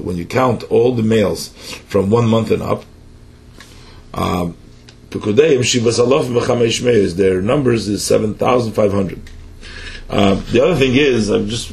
When 0.06 0.16
you 0.16 0.26
count 0.40 0.62
all 0.70 0.94
the 0.94 1.02
males 1.02 1.48
from 1.92 2.10
one 2.10 2.28
month 2.28 2.50
and 2.50 2.62
up, 2.62 2.84
um. 4.14 4.56
Their 5.12 5.58
numbers 7.42 7.88
is 7.88 8.02
seven 8.02 8.34
thousand 8.34 8.72
five 8.72 8.92
hundred. 8.92 9.20
Uh, 10.08 10.36
the 10.52 10.64
other 10.64 10.74
thing 10.74 10.94
is, 10.94 11.28
I'm 11.28 11.48
just 11.48 11.70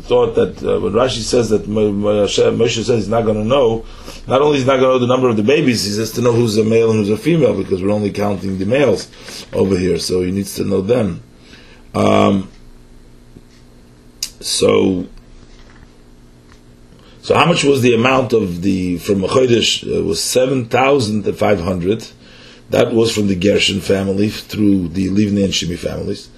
thought 0.00 0.34
that 0.34 0.62
uh, 0.62 0.80
when 0.80 0.92
Rashi 0.92 1.22
says 1.22 1.50
that 1.50 1.62
Moshe 1.62 2.84
says 2.84 2.88
he's 2.88 3.08
not 3.08 3.22
going 3.22 3.36
to 3.36 3.44
know, 3.44 3.84
not 4.26 4.40
only 4.40 4.58
is 4.58 4.66
not 4.66 4.78
going 4.78 4.92
to 4.92 4.94
know 4.94 4.98
the 4.98 5.06
number 5.06 5.28
of 5.28 5.36
the 5.36 5.42
babies, 5.42 5.84
he 5.84 5.90
says 5.90 6.12
to 6.12 6.20
know 6.20 6.32
who's 6.32 6.56
a 6.56 6.64
male 6.64 6.90
and 6.90 6.98
who's 6.98 7.10
a 7.10 7.16
female 7.16 7.56
because 7.56 7.82
we're 7.82 7.90
only 7.90 8.10
counting 8.10 8.58
the 8.58 8.66
males 8.66 9.08
over 9.52 9.76
here, 9.76 9.98
so 9.98 10.22
he 10.22 10.30
needs 10.30 10.54
to 10.56 10.64
know 10.64 10.80
them. 10.80 11.22
Um, 11.94 12.50
so, 14.40 15.06
so 17.20 17.34
how 17.34 17.46
much 17.46 17.64
was 17.64 17.82
the 17.82 17.94
amount 17.94 18.32
of 18.32 18.62
the 18.62 18.98
from 18.98 19.22
a 19.24 19.28
chodesh? 19.28 19.86
It 19.86 20.02
was 20.02 20.22
seven 20.22 20.66
thousand 20.66 21.24
five 21.36 21.60
hundred. 21.60 22.08
That 22.70 22.92
was 22.92 23.14
from 23.14 23.26
the 23.26 23.36
Gershon 23.36 23.80
family 23.80 24.30
through 24.30 24.88
the 24.88 25.08
Livni 25.08 25.44
and 25.44 25.52
Shimi 25.52 25.78
families. 25.78 26.30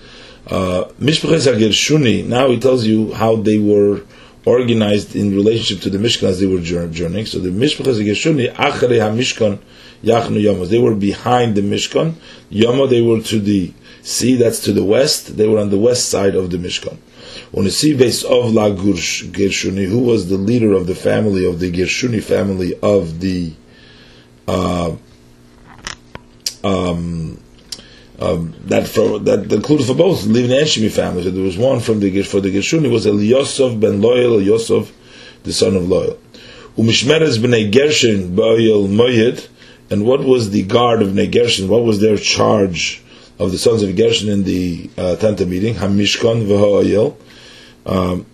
Uh, 0.47 0.85
Mishpachas 1.01 1.47
Gershuni, 1.59 2.27
now 2.27 2.51
he 2.51 2.61
tells 2.61 2.85
you 2.85 3.13
how 3.15 3.37
they 3.37 3.59
were 3.59 4.03
organized 4.45 5.17
in 5.17 5.35
relationship 5.35 5.83
to 5.83 5.91
the 5.91 5.99
Mishkan 5.99 6.25
as 6.25 6.41
they 6.41 6.47
were 6.47 6.61
journeying. 6.61 7.27
So 7.27 7.39
the 7.39 7.49
Mishpachas 7.49 8.05
Gershuni, 8.05 8.55
Acharei 8.55 9.01
HaMishkan, 9.01 9.59
Yachnu 10.03 10.43
Yomos. 10.43 10.69
They 10.69 10.79
were 10.79 10.95
behind 10.95 11.55
the 11.55 11.63
Mishkan. 11.63 12.15
Yomo, 12.51 12.89
they 12.89 13.01
were 13.01 13.23
to 13.23 13.41
the 13.41 13.73
sea, 14.03 14.37
that's 14.37 14.61
to 14.61 14.73
the 14.73 14.85
west. 14.85 15.37
They 15.39 15.49
were 15.49 15.59
on 15.59 15.71
the 15.71 15.79
west 15.79 16.11
side 16.11 16.35
of 16.35 16.51
the 16.51 16.59
Mishkan. 16.59 16.99
Sea 17.71 17.97
base 17.97 18.23
of 18.23 18.53
La 18.53 18.69
Gershuni, 18.69 19.87
who 19.87 20.01
was 20.01 20.29
the 20.29 20.37
leader 20.37 20.75
of 20.75 20.87
the 20.87 20.95
family, 20.95 21.47
of 21.47 21.59
the 21.59 21.73
Gershuni 21.73 22.23
family 22.23 22.79
of 22.83 23.21
the 23.21 23.53
uh, 24.47 24.95
um, 26.63 27.41
um, 28.21 28.55
that 28.67 28.87
that 29.25 29.53
included 29.53 29.87
for 29.87 29.95
both 29.95 30.23
Livni 30.23 30.59
and 30.59 30.69
Shimi 30.69 30.91
families. 30.91 31.25
So 31.25 31.31
there 31.31 31.43
was 31.43 31.59
one 31.59 31.81
from 31.81 32.01
the 32.01 32.23
for 32.23 32.41
the 32.41 32.51
Gershuni 32.51 32.91
was 32.91 33.07
Eliosov 33.07 33.81
ben 33.81 34.01
Loyal, 34.01 34.41
Eliosov, 34.41 34.91
the 35.43 35.53
son 35.53 35.77
of 35.77 35.89
Loyal. 35.89 36.19
Umishmeres 36.77 37.39
b'nei 37.39 37.73
Gershon 37.73 38.37
ba'oyel 38.37 38.89
Moyed, 38.89 39.49
and 39.91 40.05
what 40.05 40.25
was 40.25 40.51
the 40.51 40.63
guard 40.63 41.03
of 41.03 41.15
Gershon? 41.15 41.69
What 41.69 41.85
was 41.85 42.01
their 42.01 42.17
charge 42.17 43.03
of 43.39 43.51
the 43.51 43.59
sons 43.59 43.83
of 43.83 43.95
Gershon 43.97 44.29
in 44.29 44.45
the 44.45 44.91
uh, 44.97 45.17
Tanta 45.17 45.47
meeting? 45.47 45.75
Hamishkan 45.75 46.47
v'ha'oyel. 46.47 47.17
Um, 47.87 48.27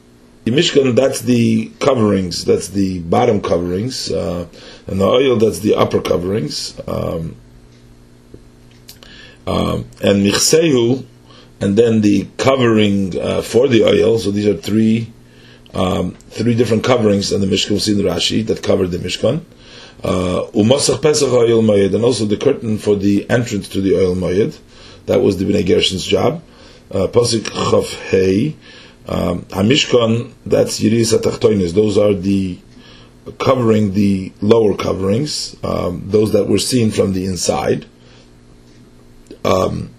the 0.45 0.53
Mishkan, 0.53 0.97
that's 0.97 1.21
the 1.21 1.71
coverings, 1.81 2.47
that's 2.47 2.69
the 2.69 3.01
bottom 3.01 3.43
coverings, 3.43 4.11
uh, 4.11 4.47
and 4.87 5.01
the 5.01 5.05
oil, 5.05 5.37
that's 5.37 5.59
the 5.59 5.75
upper 5.75 6.01
coverings. 6.01 6.81
Um, 6.89 7.37
um, 9.47 9.87
and 10.03 10.25
michsehu, 10.25 11.05
and 11.61 11.77
then 11.77 12.01
the 12.01 12.29
covering 12.37 13.19
uh, 13.19 13.43
for 13.43 13.69
the 13.69 13.85
oil. 13.85 14.19
So 14.19 14.31
these 14.31 14.47
are 14.47 14.57
three 14.57 15.13
um, 15.75 16.13
three 16.31 16.55
different 16.55 16.85
coverings 16.85 17.33
in 17.33 17.41
the 17.41 17.47
Mishkan. 17.47 17.71
we 17.71 17.79
see 17.79 17.93
in 17.93 17.99
the 17.99 18.05
Rashi 18.05 18.47
that 18.47 18.63
covered 18.63 18.91
the 18.91 18.99
Mishkan. 18.99 19.45
Uh, 20.03 20.51
Umasach 20.53 21.03
Pesach 21.03 21.31
oil 21.31 21.63
mayed, 21.63 21.95
and 21.95 22.05
also 22.05 22.25
the 22.25 22.37
curtain 22.37 22.79
for 22.79 22.97
the 22.97 23.29
entrance 23.31 23.69
to 23.69 23.81
the 23.81 23.95
oil 23.97 24.15
mayed. 24.15 24.57
That 25.07 25.21
was 25.21 25.37
the 25.37 25.45
Bnei 25.45 25.67
Gershon's 25.67 26.05
job. 26.05 26.43
Uh, 26.91 27.07
Pasuk 27.07 27.43
Chav 27.43 27.95
Hey. 28.09 28.57
Um, 29.07 29.43
Hamishkan, 29.47 30.33
that's 30.47 30.79
Yiris 30.81 31.17
Atachtoinis. 31.19 31.73
Those 31.73 31.99
are 31.99 32.15
the 32.15 32.59
covering 33.39 33.95
the 33.95 34.33
lower 34.41 34.77
coverings, 34.77 35.57
um, 35.65 36.05
those 36.07 36.33
that 36.33 36.47
were 36.47 36.59
seen 36.59 36.91
from 36.91 37.13
the 37.13 37.27
inside. 37.27 37.87
Um, 39.45 39.91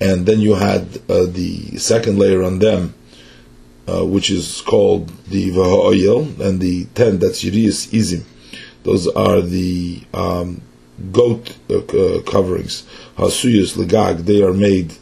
and 0.00 0.26
then 0.26 0.40
you 0.40 0.54
had 0.54 0.82
uh, 1.08 1.26
the 1.26 1.76
second 1.78 2.18
layer 2.18 2.42
on 2.42 2.58
them, 2.58 2.94
uh, 3.88 4.04
which 4.04 4.30
is 4.30 4.60
called 4.62 5.08
the 5.26 5.50
Vaha'oyel, 5.50 6.38
and 6.40 6.60
the 6.60 6.84
ten, 6.94 7.18
that's 7.18 7.44
Yirius 7.44 7.88
Izim. 7.92 8.24
Those 8.84 9.08
are 9.08 9.40
the 9.40 10.02
um, 10.14 10.62
goat 11.10 11.56
uh, 11.68 11.78
uh 11.78 12.22
coverings. 12.22 12.86
Hasuyas 13.16 13.76
Legag, 13.76 14.24
they 14.24 14.42
are 14.42 14.52
made 14.52 14.94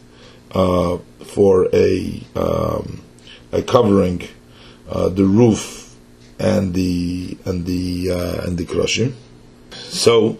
uh, 0.52 0.98
for 1.24 1.68
a, 1.74 2.22
um, 2.34 3.02
a 3.52 3.62
covering, 3.62 4.22
uh, 4.88 5.08
the 5.08 5.24
roof 5.24 5.94
and 6.38 6.74
the 6.74 7.36
and 7.44 7.66
the 7.66 8.10
and 8.44 8.56
the 8.56 8.64
crushing. 8.64 9.14
So 9.72 10.38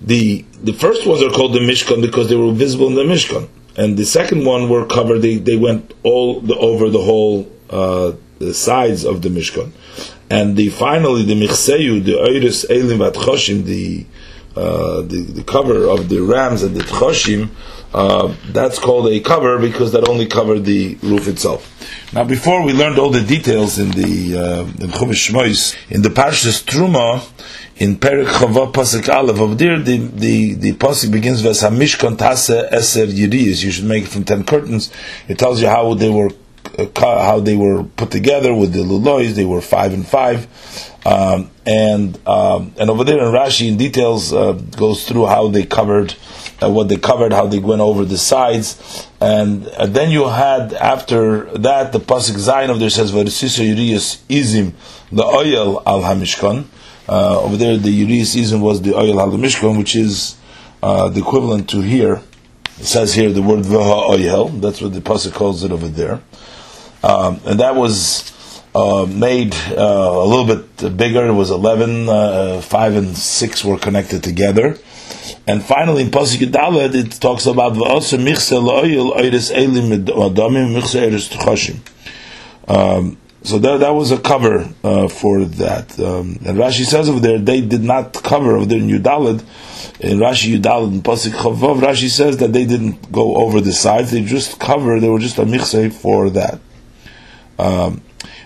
the 0.00 0.44
the 0.62 0.72
first 0.72 1.06
ones 1.06 1.22
are 1.22 1.30
called 1.30 1.54
the 1.54 1.60
Mishkan 1.60 2.02
because 2.02 2.28
they 2.28 2.36
were 2.36 2.52
visible 2.52 2.88
in 2.88 2.94
the 2.94 3.02
Mishkan, 3.02 3.48
and 3.76 3.96
the 3.96 4.04
second 4.04 4.44
one 4.44 4.68
were 4.68 4.86
covered. 4.86 5.20
They, 5.20 5.36
they 5.36 5.56
went 5.56 5.94
all 6.02 6.40
the, 6.40 6.56
over 6.56 6.90
the 6.90 7.02
whole 7.02 7.50
uh, 7.70 8.12
the 8.38 8.54
sides 8.54 9.04
of 9.04 9.22
the 9.22 9.28
Mishkan, 9.28 9.72
and 10.30 10.56
the 10.56 10.68
finally 10.68 11.24
the 11.24 11.34
Michseyu, 11.34 12.04
the 12.04 12.12
Oiris 12.12 12.68
Elim 12.70 12.98
Vat 12.98 13.14
the 13.64 14.06
uh, 14.56 15.02
the, 15.02 15.18
the 15.20 15.42
cover 15.42 15.86
of 15.86 16.08
the 16.08 16.18
rams 16.18 16.62
and 16.62 16.74
the 16.74 16.82
tchoshim, 16.82 17.50
uh, 17.92 18.34
that's 18.52 18.78
called 18.78 19.06
a 19.08 19.20
cover 19.20 19.58
because 19.58 19.92
that 19.92 20.08
only 20.08 20.26
covered 20.26 20.64
the 20.64 20.94
roof 21.02 21.28
itself. 21.28 21.70
Now, 22.14 22.24
before 22.24 22.64
we 22.64 22.72
learned 22.72 22.98
all 22.98 23.10
the 23.10 23.20
details 23.20 23.78
in 23.78 23.90
the 23.90 24.38
uh, 24.38 24.62
in 24.82 24.90
Chumash 24.92 25.76
in 25.90 26.00
the 26.00 26.08
Parshas 26.08 26.64
Truma, 26.64 27.22
in 27.78 27.96
Perik 27.96 28.26
Chava 28.26 28.72
Pasuk 28.72 29.12
Aleph, 29.12 29.38
over 29.38 29.54
there 29.54 29.78
the 29.78 29.98
the 29.98 30.54
the 30.54 30.72
pasuk 30.72 31.12
begins 31.12 31.42
with 31.42 31.58
Hamishkan 31.58 32.16
Tase 32.16 32.70
Eser 32.70 33.06
Yiriyas. 33.06 33.62
You 33.62 33.70
should 33.70 33.84
make 33.84 34.04
it 34.04 34.08
from 34.08 34.24
ten 34.24 34.44
curtains. 34.44 34.90
It 35.28 35.38
tells 35.38 35.60
you 35.60 35.68
how 35.68 35.92
they 35.92 36.08
were 36.08 36.30
uh, 36.78 36.86
how 37.02 37.40
they 37.40 37.54
were 37.54 37.84
put 37.84 38.10
together 38.10 38.54
with 38.54 38.72
the 38.72 38.78
lulois. 38.78 39.34
They 39.34 39.44
were 39.44 39.60
five 39.60 39.92
and 39.92 40.06
five, 40.06 40.48
um, 41.04 41.50
and 41.66 42.18
um, 42.26 42.72
and 42.78 42.88
over 42.88 43.04
there 43.04 43.18
in 43.18 43.24
Rashi 43.24 43.68
in 43.68 43.76
details 43.76 44.32
uh, 44.32 44.52
goes 44.52 45.06
through 45.06 45.26
how 45.26 45.48
they 45.48 45.66
covered 45.66 46.14
uh, 46.62 46.70
what 46.70 46.88
they 46.88 46.96
covered, 46.96 47.34
how 47.34 47.46
they 47.46 47.58
went 47.58 47.82
over 47.82 48.06
the 48.06 48.16
sides, 48.16 49.06
and 49.20 49.64
then 49.64 50.10
you 50.10 50.28
had 50.28 50.72
after 50.72 51.44
that 51.58 51.92
the 51.92 52.00
pasuk 52.00 52.36
Zayin 52.36 52.70
of 52.70 52.80
there 52.80 52.88
says 52.88 53.12
Varisisa 53.12 53.62
Yiriyas 53.70 54.22
Izim 54.28 54.72
the 55.12 55.24
oil 55.24 55.82
al 55.86 56.00
Hamishkan. 56.00 56.64
Uh, 57.08 57.40
over 57.40 57.56
there, 57.56 57.76
the 57.76 57.88
Yiriyas 57.88 58.26
season 58.26 58.60
was 58.60 58.82
the 58.82 58.94
oil 58.94 59.20
al 59.20 59.30
Hamishkan, 59.30 59.78
which 59.78 59.94
is 59.94 60.36
uh, 60.82 61.08
the 61.08 61.20
equivalent 61.20 61.68
to 61.70 61.80
here. 61.80 62.22
It 62.78 62.84
says 62.84 63.14
here 63.14 63.32
the 63.32 63.42
word 63.42 63.60
Vaha 63.60 64.10
oil. 64.10 64.48
That's 64.48 64.80
what 64.80 64.92
the 64.92 65.00
pasuk 65.00 65.32
calls 65.32 65.62
it 65.64 65.72
over 65.72 65.88
there. 65.88 66.20
Um, 67.02 67.40
and 67.46 67.60
that 67.60 67.76
was 67.76 68.32
uh, 68.74 69.06
made 69.06 69.54
uh, 69.54 69.74
a 69.76 70.26
little 70.26 70.44
bit 70.46 70.96
bigger. 70.96 71.26
It 71.26 71.32
was 71.32 71.50
11, 71.50 72.08
uh, 72.08 72.60
5 72.60 72.96
and 72.96 73.16
6 73.16 73.64
were 73.64 73.78
connected 73.78 74.22
together. 74.22 74.76
And 75.46 75.64
finally, 75.64 76.02
in 76.02 76.10
Pasuk 76.10 76.50
Daled, 76.50 76.94
it 76.94 77.12
talks 77.20 77.46
about 77.46 77.74
V'asa 77.74 78.18
michse 78.18 78.52
lo'oyel 78.52 79.16
oiris 79.16 79.50
elim 79.54 80.04
adamim 80.04 80.74
michse 80.74 81.00
eris 81.00 81.28
tchoshim. 81.28 81.80
So 83.46 83.60
that, 83.60 83.78
that 83.78 83.90
was 83.90 84.10
a 84.10 84.18
cover 84.18 84.68
uh, 84.82 85.06
for 85.06 85.44
that. 85.44 85.96
Um, 86.00 86.40
and 86.44 86.58
Rashi 86.58 86.84
says 86.84 87.08
over 87.08 87.20
there, 87.20 87.38
they 87.38 87.60
did 87.60 87.84
not 87.84 88.12
cover 88.12 88.56
over 88.56 88.66
there 88.66 88.80
in 88.80 88.88
Yudalid. 88.88 89.40
In 90.00 90.18
Rashi 90.18 90.58
Yudalid 90.58 90.88
and 90.88 91.04
Pasik 91.04 91.30
Chavav, 91.30 91.80
Rashi 91.80 92.08
says 92.08 92.38
that 92.38 92.52
they 92.52 92.64
didn't 92.66 93.12
go 93.12 93.36
over 93.36 93.60
the 93.60 93.72
sides, 93.72 94.10
they 94.10 94.24
just 94.24 94.58
covered, 94.58 94.98
they 94.98 95.08
were 95.08 95.20
just 95.20 95.38
a 95.38 95.44
michse 95.44 95.92
for 95.92 96.28
that. 96.30 96.58
Um, 97.56 98.02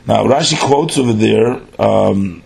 now, 0.06 0.24
Rashi 0.24 0.60
quotes 0.60 0.98
over 0.98 1.14
there 1.14 1.62
um, 1.80 2.42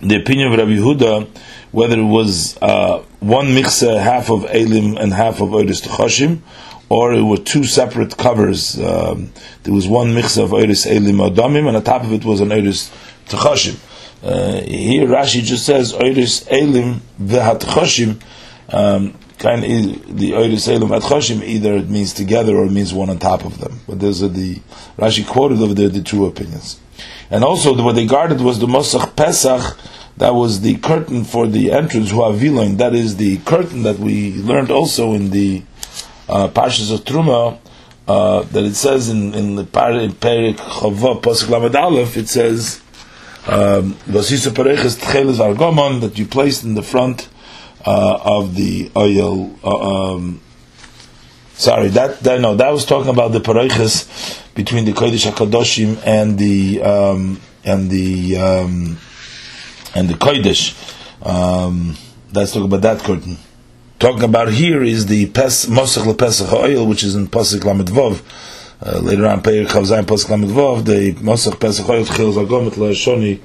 the 0.00 0.16
opinion 0.16 0.52
of 0.52 0.58
Rabbi 0.58 0.72
Yehuda, 0.72 1.28
whether 1.70 2.00
it 2.00 2.04
was 2.04 2.58
uh, 2.62 3.04
one 3.20 3.46
michse, 3.46 3.96
half 4.00 4.28
of 4.28 4.44
Elim 4.46 4.96
and 4.96 5.12
half 5.12 5.40
of 5.40 5.50
Oiris 5.50 5.86
Techashim, 5.86 6.40
or 6.88 7.14
it 7.14 7.22
were 7.22 7.38
two 7.38 7.64
separate 7.64 8.16
covers. 8.16 8.78
Um, 8.80 9.32
there 9.62 9.74
was 9.74 9.88
one 9.88 10.14
mix 10.14 10.36
of 10.36 10.50
Oiris 10.50 10.86
Elim 10.86 11.16
Adamim, 11.16 11.66
and 11.68 11.76
on 11.76 11.84
top 11.84 12.02
of 12.04 12.12
it 12.12 12.24
was 12.24 12.40
an 12.40 12.50
Oiris 12.50 12.92
Techashim. 13.26 13.78
Uh, 14.22 14.62
here 14.62 15.06
Rashi 15.06 15.42
just 15.42 15.66
says 15.66 15.92
Oiris 15.92 16.46
Elim 16.50 17.02
um, 18.70 19.18
kind 19.38 19.62
of 19.62 20.18
the 20.18 20.30
Oiris 20.30 20.68
Elim 20.68 20.88
Vehat 20.88 21.42
either 21.44 21.74
it 21.74 21.90
means 21.90 22.12
together 22.14 22.56
or 22.56 22.64
it 22.64 22.72
means 22.72 22.94
one 22.94 23.10
on 23.10 23.18
top 23.18 23.44
of 23.44 23.58
them. 23.58 23.80
But 23.86 24.00
those 24.00 24.22
are 24.22 24.28
the 24.28 24.56
Rashi 24.96 25.26
quoted 25.26 25.60
over 25.60 25.74
there 25.74 25.88
the 25.88 26.02
two 26.02 26.24
opinions. 26.26 26.80
And 27.30 27.44
also 27.44 27.74
what 27.82 27.96
they 27.96 28.06
guarded 28.06 28.40
was 28.40 28.58
the 28.58 28.66
Mosach 28.66 29.16
Pesach. 29.16 29.76
That 30.16 30.34
was 30.34 30.60
the 30.60 30.76
curtain 30.76 31.24
for 31.24 31.48
the 31.48 31.72
entrance, 31.72 32.12
Huaviloin. 32.12 32.78
That 32.78 32.94
is 32.94 33.16
the 33.16 33.38
curtain 33.38 33.82
that 33.82 33.98
we 33.98 34.34
learned 34.34 34.70
also 34.70 35.12
in 35.12 35.30
the 35.30 35.62
uh, 36.28 36.48
Parshas 36.48 36.92
of 36.92 37.04
Truma, 37.04 37.58
uh, 38.06 38.42
that 38.42 38.64
it 38.64 38.74
says 38.74 39.08
in, 39.08 39.34
in 39.34 39.56
the 39.56 39.64
par, 39.64 39.92
in 39.92 40.12
Perik 40.12 40.56
Chava 40.56 41.20
Pasuk 41.20 41.50
Lamed 41.50 41.74
Aleph, 41.74 42.16
it 42.16 42.28
says, 42.28 42.80
um, 43.46 43.96
that 44.06 46.12
you 46.16 46.26
placed 46.26 46.64
in 46.64 46.74
the 46.74 46.82
front 46.82 47.28
uh, 47.84 48.18
of 48.22 48.54
the 48.54 48.90
oil. 48.96 49.54
Uh, 49.62 50.14
um, 50.14 50.40
sorry, 51.52 51.88
that, 51.88 52.20
that 52.20 52.40
no, 52.40 52.54
that 52.56 52.70
was 52.70 52.86
talking 52.86 53.10
about 53.10 53.32
the 53.32 53.40
pareiches 53.40 54.42
between 54.54 54.84
the 54.84 54.92
Kodesh 54.92 55.30
Hakadoshim 55.30 56.00
and 56.06 56.38
the 56.38 56.82
um, 56.82 57.40
and 57.64 57.90
the 57.90 58.38
um, 58.38 58.98
and 59.94 60.08
the 60.08 60.14
Kodesh. 60.14 60.74
Um, 61.24 61.96
that's 62.32 62.52
talking 62.52 62.66
about 62.66 62.82
that 62.82 63.00
curtain 63.00 63.38
talking 64.04 64.24
about 64.24 64.52
here 64.52 64.82
is 64.82 65.06
the 65.06 65.24
Pes, 65.30 65.64
Mosach 65.64 66.02
LePesach 66.04 66.52
oil, 66.52 66.86
which 66.86 67.02
is 67.02 67.14
in 67.14 67.26
Pasuk 67.26 67.64
Lamed 67.64 67.88
Vov. 67.88 68.20
Uh, 68.82 68.98
later 68.98 69.26
on, 69.26 69.40
Peir 69.40 69.64
Chavzayin 69.64 70.02
Pasuk 70.02 70.28
Lamed 70.28 70.50
Vov, 70.50 70.84
the 70.84 71.14
Mosach 71.22 71.58
Pesach 71.58 71.88
oil, 71.88 72.04
Chil 72.04 72.34
Zagomet 72.34 72.72
Lashoni, 72.72 73.40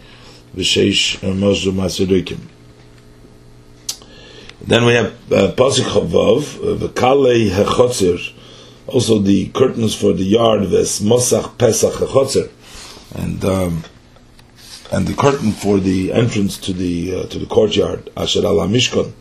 V'sheish 0.54 1.24
uh, 1.24 1.34
Moshu 1.34 1.72
Masirikim. 1.72 2.42
Then 4.60 4.84
we 4.84 4.96
have 4.96 5.14
uh, 5.32 5.54
Pasuk 5.54 5.86
Chavav, 5.86 6.78
V'kalei 6.78 7.52
Hechotzer, 7.52 8.34
also 8.86 9.20
the 9.20 9.48
curtains 9.52 9.96
for 9.96 10.12
the 10.12 10.26
yard, 10.26 10.66
Ves 10.66 11.00
Mosach 11.00 11.58
Pesach 11.58 11.94
Hechotzer. 11.94 12.52
And, 13.16 13.46
um, 13.46 13.84
and 14.92 15.08
the 15.08 15.14
curtain 15.14 15.54
for 15.54 15.80
the 15.80 16.12
entrance 16.12 16.58
to 16.58 16.74
the 16.74 17.22
uh, 17.22 17.24
to 17.28 17.40
the 17.40 17.46
courtyard, 17.46 18.10
Asher 18.18 18.40
Ala 18.40 18.68
Mishkan 18.68 19.14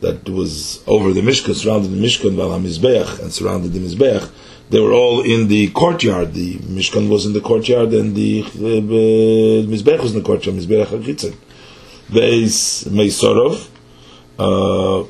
that 0.00 0.28
was 0.28 0.82
over 0.86 1.12
the 1.12 1.20
Mishkan, 1.20 1.54
surrounded 1.54 1.90
the 1.90 1.96
Mishkan, 1.96 2.36
Val 2.36 2.50
Mizbeach, 2.60 3.20
and 3.20 3.32
surrounded 3.32 3.72
the 3.72 3.80
Mizbeach. 3.80 4.30
They 4.70 4.80
were 4.80 4.92
all 4.92 5.22
in 5.22 5.48
the 5.48 5.70
courtyard. 5.70 6.34
The 6.34 6.56
Mishkan 6.58 7.08
was 7.08 7.26
in 7.26 7.32
the 7.32 7.40
courtyard, 7.40 7.92
and 7.92 8.14
the 8.14 8.42
uh, 8.42 9.66
Mizbeach 9.68 10.00
was 10.00 10.14
in 10.14 10.22
the 10.22 10.24
courtyard. 10.24 10.56
Mizbeach 10.56 10.86
Hachitzin. 10.86 11.34
Beis 12.10 12.86
Meisorov, 12.88 13.68
uh, 14.38 15.06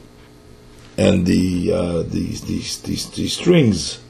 and 0.97 1.27
the 1.27 1.73
uh, 1.73 2.03
these 2.03 2.43
these 2.43 2.81
these 2.83 3.11
these 3.11 3.33
strings, 3.35 4.01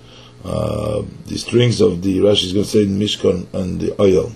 uh, 0.44 1.02
the 1.26 1.38
strings 1.38 1.80
of 1.80 2.02
the 2.02 2.18
Rashi 2.18 2.44
is 2.44 2.52
going 2.52 2.64
to 2.64 2.70
say 2.70 2.84
the 2.84 3.04
Mishkan 3.04 3.52
and 3.52 3.80
the 3.80 4.00
oil. 4.00 4.32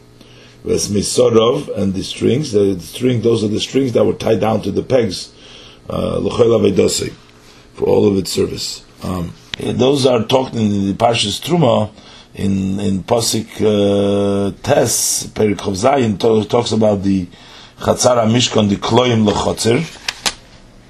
Beis 0.64 0.90
Meisorov 0.90 1.76
and 1.78 1.95
the 1.95 2.02
strings. 2.02 2.52
The, 2.52 2.75
the 2.75 2.80
string, 2.80 3.23
those 3.23 3.45
are 3.45 3.49
the 3.49 3.60
strings 3.60 3.93
that 3.93 4.04
were 4.04 4.12
tied 4.12 4.40
down 4.40 4.62
to 4.62 4.71
the 4.71 4.82
pegs 4.82 5.32
uh, 5.88 6.21
for 7.75 7.84
all 7.86 8.06
of 8.08 8.16
its 8.16 8.30
service. 8.30 8.84
Um, 9.02 9.32
those 9.58 10.06
are 10.06 10.25
talked 10.25 10.54
in 10.54 10.86
the 10.86 10.95
Parshas 10.95 11.40
Truma 11.40 11.90
in 12.34 12.80
in 12.80 13.02
Pasik 13.02 13.60
uh, 13.60 14.56
Tes 14.62 15.26
Perik 15.34 15.58
Zayin 15.58 16.18
talks 16.49 16.73
about 16.73 17.02
the 17.02 17.26
Chatzara 17.78 18.26
Mishkan 18.26 18.68
the 18.68 18.76
Kloim 18.76 19.28
Lechotzer, 19.28 19.84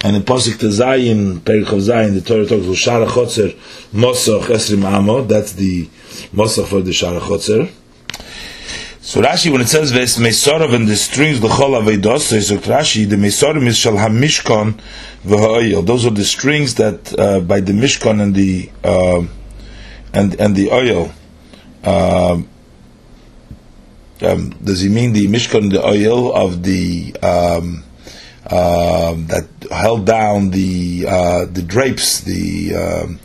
and 0.02 0.16
in 0.16 0.22
Pasik 0.22 0.58
Tezayin 0.58 1.40
Perik 1.40 1.66
Zayin 1.66 2.14
the 2.14 2.20
Torah 2.20 2.46
talks 2.46 2.64
about 2.64 2.76
Shara 2.76 3.06
Chotzer 3.08 3.56
Mosach 3.92 4.44
Esrim 4.44 4.84
Amo. 4.84 5.22
That's 5.22 5.52
the 5.54 5.86
Mosach 6.32 6.66
for 6.66 6.82
the 6.82 6.92
Shara 6.92 7.20
Chotzer. 7.20 7.70
So 9.04 9.20
Rashi, 9.20 9.50
when 9.50 9.60
it 9.60 9.68
says 9.68 9.90
Ves 9.90 10.16
Mesorov 10.16 10.72
and 10.72 10.86
the 10.86 10.94
strings 10.94 11.40
the 11.40 11.48
Chol 11.48 11.74
Avedos, 11.76 12.40
so 12.40 12.56
Rashi, 12.58 13.04
the 13.04 13.16
Mesorim 13.16 13.66
is 13.66 13.76
Shal 13.76 13.94
HaMishkan 13.94 14.80
v'Ha'oyel. 15.24 15.84
Those 15.84 16.06
are 16.06 16.10
the 16.10 16.24
strings 16.24 16.76
that 16.76 17.18
uh, 17.18 17.40
by 17.40 17.58
the 17.58 17.72
Mishkan 17.72 18.22
and 18.22 18.32
the 18.32 18.70
uh, 18.84 19.26
and 20.12 20.40
and 20.40 20.54
the 20.54 20.70
oil. 20.70 21.10
Uh, 21.82 22.42
um, 24.20 24.50
does 24.62 24.82
he 24.82 24.88
mean 24.88 25.12
the 25.12 25.26
Mishkan, 25.26 25.72
the 25.72 25.84
oil 25.84 26.32
of 26.32 26.62
the 26.62 27.12
um, 27.24 27.82
uh, 28.46 29.14
that 29.14 29.48
held 29.72 30.06
down 30.06 30.50
the 30.50 31.06
uh, 31.08 31.46
the 31.46 31.62
drapes, 31.62 32.20
the 32.20 33.18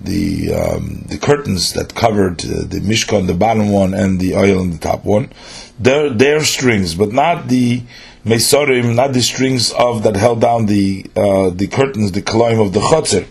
the 0.00 0.52
um, 0.52 1.04
the 1.08 1.18
curtains 1.18 1.72
that 1.74 1.94
covered 1.94 2.44
uh, 2.44 2.64
the 2.66 2.80
mishkan, 2.80 3.26
the 3.26 3.34
bottom 3.34 3.70
one, 3.70 3.94
and 3.94 4.20
the 4.20 4.34
oil 4.34 4.60
in 4.60 4.70
the 4.70 4.78
top 4.78 5.04
one. 5.04 5.30
They're, 5.78 6.10
they're 6.10 6.44
strings, 6.44 6.94
but 6.94 7.12
not 7.12 7.48
the 7.48 7.82
mesorim, 8.24 8.94
not 8.94 9.12
the 9.12 9.22
strings 9.22 9.72
of 9.72 10.02
that 10.02 10.16
held 10.16 10.40
down 10.40 10.66
the 10.66 11.06
uh, 11.16 11.50
the 11.50 11.66
curtains, 11.66 12.12
the 12.12 12.22
koloim 12.22 12.64
of 12.64 12.72
the 12.72 12.80
chotzer. 12.80 13.26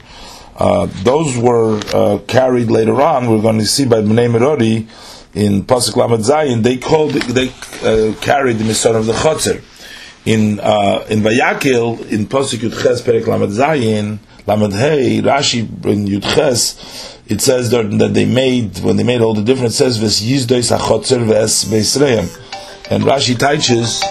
Uh, 0.56 0.88
those 1.04 1.38
were 1.38 1.82
uh, 1.94 2.20
carried 2.28 2.70
later 2.72 3.02
on. 3.02 3.30
We're 3.30 3.42
going 3.42 3.60
to 3.60 3.66
see 3.66 3.86
by 3.86 3.98
Bnei 3.98 4.30
Merori 4.30 4.88
in 5.34 5.64
Pasuk 5.64 5.98
Lamed 5.98 6.24
Zayin. 6.24 6.64
They 6.64 6.78
called 6.78 7.12
they 7.12 7.50
uh, 7.50 8.16
carried 8.22 8.58
the 8.58 8.64
mesorim 8.64 9.00
of 9.00 9.06
the 9.06 9.14
chotzer. 9.14 9.62
In 10.26 10.60
uh, 10.60 11.06
in 11.10 11.20
Vayakil 11.20 12.10
in 12.10 12.26
Pasuk 12.26 12.60
Yudches 12.60 13.02
Perek 13.02 13.28
Lamed 13.28 13.52
Zayin. 13.52 14.20
Lamed 14.48 14.74
Hey, 14.74 15.22
Rashi 15.22 15.62
in 15.86 16.06
Yudches, 16.06 17.20
it 17.28 17.42
says 17.42 17.72
that, 17.72 18.12
they 18.14 18.26
made, 18.26 18.78
when 18.80 18.96
they 18.96 19.04
made 19.04 19.22
all 19.22 19.34
the 19.34 19.42
different, 19.42 19.74
says, 19.74 19.98
Ves 19.98 20.22
Yizdois 20.22 20.78
HaChotzer 20.78 21.26
Ves 21.28 21.66
Beisreim. 21.66 22.42
And 22.92 23.04
Rashi 23.04 23.34
teaches, 23.40 24.04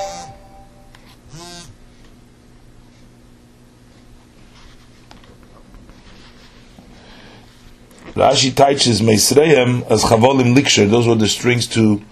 Rashi 8.15 8.55
teaches 8.55 9.01
Meisreim 9.01 9.89
as 9.89 10.03
Chavolim 10.03 10.57
Liksher, 10.57 10.91
those 10.91 11.07
were 11.07 11.15
the 11.15 11.29
strings 11.29 11.69
to 11.69 12.03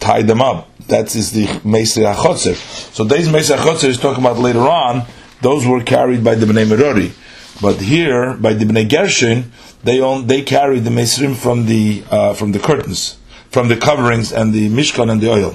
tie 0.00 0.22
them 0.22 0.42
up. 0.42 0.68
That 0.88 1.14
is 1.14 1.30
the 1.30 1.46
Meisrei 1.46 2.12
HaChotzer. 2.12 2.56
So 2.92 3.04
these 3.04 3.28
Meisrei 3.28 3.56
HaChotzer 3.56 3.88
is 3.88 3.98
talking 4.00 4.24
about 4.24 4.38
later 4.38 4.60
on, 4.60 5.06
those 5.44 5.66
were 5.66 5.82
carried 5.82 6.24
by 6.24 6.34
the 6.34 6.46
Bnei 6.46 6.66
Merori. 6.66 7.12
But 7.60 7.76
here, 7.80 8.34
by 8.34 8.54
the 8.54 8.64
Bnei 8.64 8.88
Gershon, 8.88 9.52
they 9.84 10.00
own, 10.00 10.26
they 10.26 10.42
carried 10.42 10.84
the 10.84 10.90
Mesrim 10.90 11.36
from 11.36 11.66
the 11.66 12.02
uh, 12.10 12.32
from 12.32 12.52
the 12.52 12.58
curtains, 12.58 13.18
from 13.50 13.68
the 13.68 13.76
coverings 13.76 14.32
and 14.32 14.54
the 14.54 14.68
Mishkan 14.70 15.12
and 15.12 15.20
the 15.20 15.30
oil. 15.30 15.52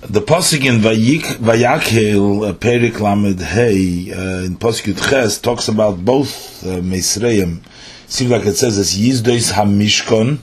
The 0.00 0.20
pasuk 0.20 0.66
in 0.66 0.80
Vayik 0.80 1.22
Vayakhel 1.38 2.50
uh, 2.50 2.52
Perik 2.52 2.98
Lamed 2.98 3.40
Hey 3.40 4.12
uh, 4.12 4.44
in 4.44 4.56
pasuk 4.56 5.08
Ches 5.08 5.40
talks 5.40 5.68
about 5.68 6.04
both 6.04 6.66
uh, 6.66 6.80
Mesreim. 6.80 7.60
Seems 8.08 8.32
like 8.32 8.44
it 8.44 8.56
says 8.56 8.76
as 8.76 8.98
Yizdois 8.98 9.52
Hamishkon, 9.52 10.38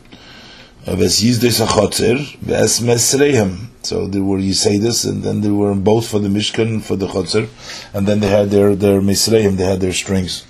Mesreim. 2.81 3.67
So 3.81 4.07
there 4.07 4.23
were 4.23 4.37
Yisaidis, 4.37 5.09
and 5.09 5.23
then 5.23 5.41
they 5.41 5.49
were 5.49 5.75
both 5.75 6.07
for 6.07 6.19
the 6.19 6.27
Mishkan, 6.27 6.81
for 6.81 6.95
the 6.95 7.07
Chotzer, 7.07 7.47
and 7.93 8.07
then 8.07 8.19
they 8.19 8.27
had 8.27 8.49
their 8.49 8.75
their 8.75 9.01
Misreim, 9.01 9.57
they 9.57 9.65
had 9.65 9.81
their 9.81 9.93
strings. 9.93 10.45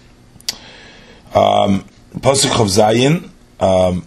Um, 1.33 1.85
Pasuk 2.19 2.59
of 2.61 2.67
Zayin, 2.67 3.29
um, 3.59 4.05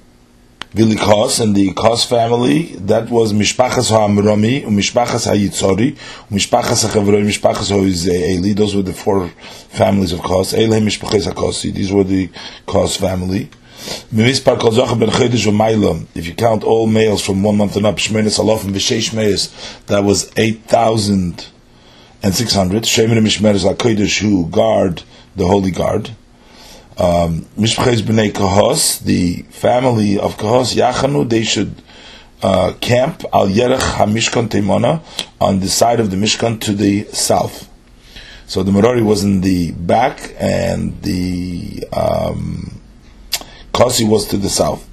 Vilikos 0.73 1.41
and 1.41 1.55
the 1.55 1.73
Kos 1.73 2.05
family, 2.05 2.75
that 2.77 3.09
was 3.11 3.33
Mishpachas 3.33 3.91
HaAmrami, 3.91 4.65
Mishpachas 4.65 5.27
HaYitzori, 5.27 5.97
Mishpachas 6.31 6.87
HaChavroi, 6.87 7.25
Mishpachas 7.25 7.71
HaEli, 7.71 8.55
those 8.55 8.77
were 8.77 8.83
the 8.83 8.93
four 8.93 9.29
families 9.71 10.13
of 10.13 10.21
Kos, 10.21 10.53
Eilhem 10.53 10.85
Mishpachas 10.87 11.27
HaKosi, 11.31 11.73
these 11.73 11.93
were 11.93 12.05
the 12.05 12.31
Kos 12.67 12.97
family. 12.97 13.51
If 16.15 16.27
you 16.27 16.35
count 16.35 16.65
all 16.65 16.87
males 16.87 17.25
from 17.25 17.43
one 17.43 17.57
month 17.57 17.77
and 17.77 17.87
up, 17.87 17.97
Shmenes 17.97 18.39
Alofim 18.39 18.73
V'Sheish 18.73 19.15
Meis, 19.15 19.51
that 19.87 20.05
was 20.05 20.31
8,600. 20.37 22.85
Shemin 22.85 23.19
Mishmeres 23.19 23.65
HaKodesh, 23.65 24.21
who 24.21 24.47
guard 24.49 25.03
the 25.37 25.47
Holy 25.47 25.71
Guard. 25.71 26.11
Um, 26.97 27.47
Mishpches 27.57 28.03
B'nei 28.03 28.33
Kahos, 28.33 29.01
the 29.05 29.43
family 29.51 30.19
of 30.19 30.37
Kahos, 30.37 30.75
Yachanu, 30.75 31.29
they 31.29 31.45
should 31.45 31.75
uh, 32.43 32.73
camp 32.81 33.25
Al 33.33 33.49
Yerech 33.49 33.79
HaMishkan 33.79 34.49
Teimona, 34.49 35.01
on 35.41 35.61
the 35.61 35.69
side 35.69 36.01
of 36.01 36.11
the 36.11 36.17
Mishkan 36.17 36.61
to 36.61 36.73
the 36.73 37.05
south. 37.05 37.69
So 38.47 38.63
the 38.63 38.73
Merari 38.73 39.03
was 39.03 39.25
in 39.25 39.43
the 39.43 39.73
back, 39.73 40.35
and 40.39 41.01
the 41.03 41.87
um, 41.93 42.78
Kasi 43.79 44.03
was 44.05 44.27
to 44.27 44.37
the 44.37 44.49
south. 44.49 44.89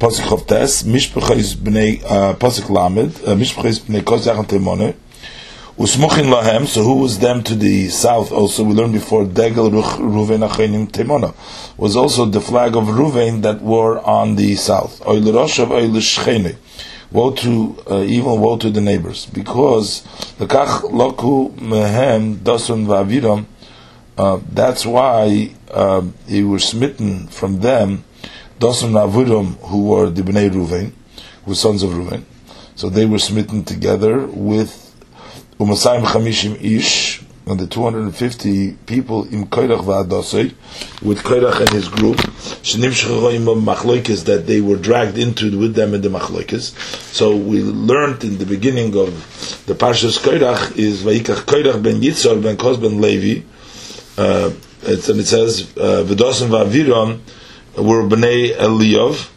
Pasuk 0.00 0.26
Chavtes, 0.26 0.82
Mishpachis 0.82 1.54
b'nei 1.54 2.02
uh, 2.04 2.34
Pasuk 2.34 2.68
Lamed, 2.68 3.14
uh, 3.18 3.36
Mishpachis 3.36 3.78
b'nei 3.82 4.04
Kos 4.04 4.26
Yachan 4.26 4.46
Teimone, 4.46 4.96
Usmuchin 5.78 6.26
Lahem, 6.28 6.66
so 6.66 6.82
who 6.82 6.96
was 6.96 7.20
them 7.20 7.44
to 7.44 7.54
the 7.54 7.88
south 7.88 8.32
also, 8.32 8.64
we 8.64 8.74
learned 8.74 8.94
before, 8.94 9.24
Degel 9.24 9.70
Ruven 9.70 10.44
Achenim 10.44 10.90
Teimona, 10.90 11.32
was 11.78 11.94
also 11.94 12.26
the 12.26 12.40
flag 12.40 12.74
of 12.74 12.86
Ruven 12.88 13.42
that 13.42 13.62
were 13.62 14.00
on 14.00 14.34
the 14.34 14.56
south. 14.56 15.00
Oil 15.06 15.32
Rosh 15.32 15.60
of 15.60 15.70
Oil 15.70 15.90
Shchene. 15.90 16.56
Woe 17.12 17.30
to 17.30 17.76
uh, 17.88 18.02
evil, 18.02 18.38
woe 18.38 18.56
to 18.56 18.70
the 18.70 18.80
neighbors. 18.80 19.26
Because 19.26 20.02
the 20.38 20.46
Kach 20.46 20.80
Loku 20.82 21.54
Mehem 21.58 22.38
Dosun 22.38 22.86
Vaviram, 22.86 23.46
uh, 24.20 24.38
that's 24.52 24.84
why 24.84 25.50
uh, 25.70 26.02
he 26.28 26.42
was 26.42 26.68
smitten 26.68 27.26
from 27.28 27.60
them, 27.60 28.04
Dosan 28.58 28.92
Avurim, 28.92 29.56
who 29.68 29.84
were 29.84 30.10
the 30.10 30.20
Bnei 30.20 30.50
Ruvain, 30.50 30.92
who 31.44 31.52
were 31.52 31.54
sons 31.54 31.82
of 31.82 31.92
Ruvain. 31.92 32.24
So 32.74 32.90
they 32.90 33.06
were 33.06 33.18
smitten 33.18 33.64
together 33.64 34.26
with 34.26 34.94
Umasayim 35.58 36.04
Chamishim 36.04 36.62
Ish, 36.62 37.22
and 37.46 37.58
the 37.58 37.66
250 37.66 38.72
people 38.84 39.24
in 39.24 39.46
Koirach 39.46 39.84
Va'adosei, 39.84 40.52
with 41.02 41.22
Koirach 41.22 41.60
and 41.60 41.70
his 41.70 41.88
group, 41.88 42.18
Shenim 42.62 42.92
Machloikis, 43.64 44.26
that 44.26 44.46
they 44.46 44.60
were 44.60 44.76
dragged 44.76 45.16
into 45.16 45.58
with 45.58 45.74
them 45.74 45.94
in 45.94 46.02
the 46.02 46.10
Machloikis. 46.10 46.76
So 47.14 47.34
we 47.34 47.62
learned 47.62 48.22
in 48.24 48.36
the 48.36 48.44
beginning 48.44 48.94
of 48.98 49.64
the 49.64 49.72
Parshas 49.72 50.18
Koirach 50.18 50.76
is 50.76 51.04
Vaikach 51.04 51.46
Koirach 51.46 51.82
ben 51.82 52.02
Yitzhar 52.02 52.42
ben 52.42 52.58
Kos 52.58 52.76
ben 52.76 53.00
Levi, 53.00 53.46
uh, 54.20 54.52
and 54.82 55.20
it 55.20 55.26
says 55.26 55.62
V'dosim 55.62 56.48
v'aviram 56.48 57.20
were 57.76 58.02
bnei 58.02 58.54
Eliyav, 58.56 59.30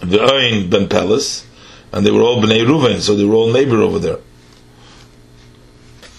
V'oin 0.00 0.68
ben 0.68 0.88
Pelas, 0.88 1.46
and 1.92 2.04
they 2.04 2.10
were 2.10 2.20
all 2.20 2.42
bnei 2.42 2.62
Ruven, 2.66 3.00
so 3.00 3.14
they 3.14 3.24
were 3.24 3.34
all 3.34 3.52
neighbor 3.52 3.80
over 3.80 3.98
there. 3.98 4.18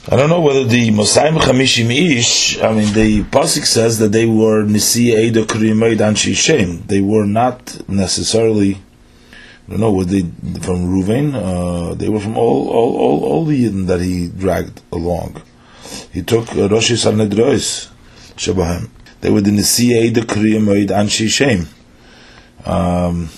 I 0.10 0.16
don't 0.16 0.30
know 0.30 0.42
whether 0.42 0.66
the 0.66 0.90
Mosayim 0.90 1.38
Chamishim 1.40 1.90
Ish, 1.90 2.62
I 2.62 2.74
mean, 2.74 2.94
the 2.94 3.24
Pasik 3.24 3.66
says 3.66 4.00
that 4.00 4.12
they 4.12 4.26
were 4.26 4.64
Nisi 4.64 5.12
Edo 5.14 5.46
Kriyomayid 5.46 6.00
Anshi 6.00 6.36
Shem. 6.36 6.84
They 6.88 7.00
were 7.00 7.26
not 7.26 7.88
necessarily, 7.88 8.82
I 9.68 9.72
don't 9.72 9.80
know, 9.80 9.94
were 9.94 10.04
they 10.04 10.22
from 10.22 10.90
Ruvain? 10.90 11.34
Uh, 11.34 11.94
they 11.94 12.10
were 12.10 12.20
from 12.20 12.38
all, 12.38 12.70
all, 12.70 12.98
all, 12.98 13.24
all 13.24 13.46
the 13.46 13.66
Yidden 13.66 13.88
that 13.88 14.02
he 14.02 14.28
dragged 14.28 14.82
along 14.92 15.42
he 16.14 16.22
took 16.22 16.54
Rosh 16.54 16.92
Sanhedrois 16.92 17.90
Shabahem. 18.36 18.90
They 19.20 19.32
were 19.32 19.42
the 19.42 19.52
Nisiyei, 19.52 20.14
the 20.14 20.22
Kriyam, 20.22 20.68
Anshi 20.88 21.28
Shem. 21.28 21.68
Um, 22.66 23.30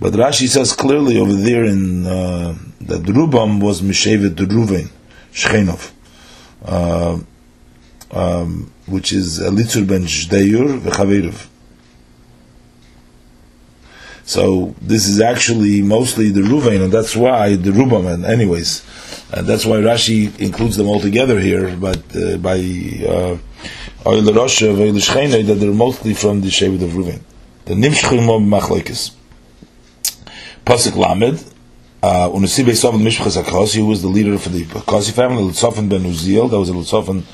but 0.00 0.14
Rashi 0.14 0.48
says 0.48 0.72
clearly 0.72 1.18
over 1.18 1.34
there 1.34 1.64
in 1.64 2.06
uh, 2.06 2.56
that 2.80 3.02
Rubam 3.02 3.62
was 3.62 3.82
Mishevet 3.82 4.34
Ruvain, 4.34 4.90
Shchenov, 5.30 5.90
uh, 6.64 7.18
um, 8.10 8.72
which 8.86 9.12
is 9.12 9.40
Elitzur 9.40 9.86
ben 9.86 10.04
Shdeyur 10.04 10.80
v'Chaverov. 10.80 11.49
So 14.30 14.76
this 14.80 15.08
is 15.08 15.20
actually 15.20 15.82
mostly 15.82 16.30
the 16.30 16.42
Ruvain, 16.42 16.84
and 16.84 16.92
that's 16.92 17.16
why 17.16 17.56
the 17.56 17.72
Rubam. 17.72 18.06
And 18.14 18.24
anyways, 18.24 18.84
and 19.32 19.44
that's 19.44 19.66
why 19.66 19.78
Rashi 19.78 20.38
includes 20.38 20.76
them 20.76 20.86
all 20.86 21.00
together 21.00 21.40
here, 21.40 21.76
but 21.76 21.98
uh, 22.14 22.36
by 22.36 22.58
uh, 22.58 23.36
Oil 24.06 24.22
Rosha, 24.38 25.46
that 25.46 25.54
they're 25.54 25.72
mostly 25.72 26.14
from 26.14 26.42
the 26.42 26.46
Shevet 26.46 26.80
of 26.80 26.90
Reuven. 26.90 27.22
The 27.64 27.74
Nimshchim 27.74 28.28
of 28.30 28.42
Machlekes. 28.42 29.10
Pasuk 30.64 30.94
Lamed, 30.94 31.44
uh, 32.00 32.28
Unasi 32.28 32.62
Beisov 32.62 32.92
Mishpachas 33.02 33.42
HaKosi, 33.42 33.78
who 33.78 33.86
was 33.86 34.00
the 34.00 34.08
leader 34.08 34.38
for 34.38 34.50
the 34.50 34.62
Kosi 34.62 35.10
family, 35.10 35.42
Litzofan 35.42 35.88
ben 35.88 36.02
Uziel, 36.02 36.48
that 36.48 36.56
was 36.56 36.70
a 36.70 36.72
Litzofan 36.72 37.24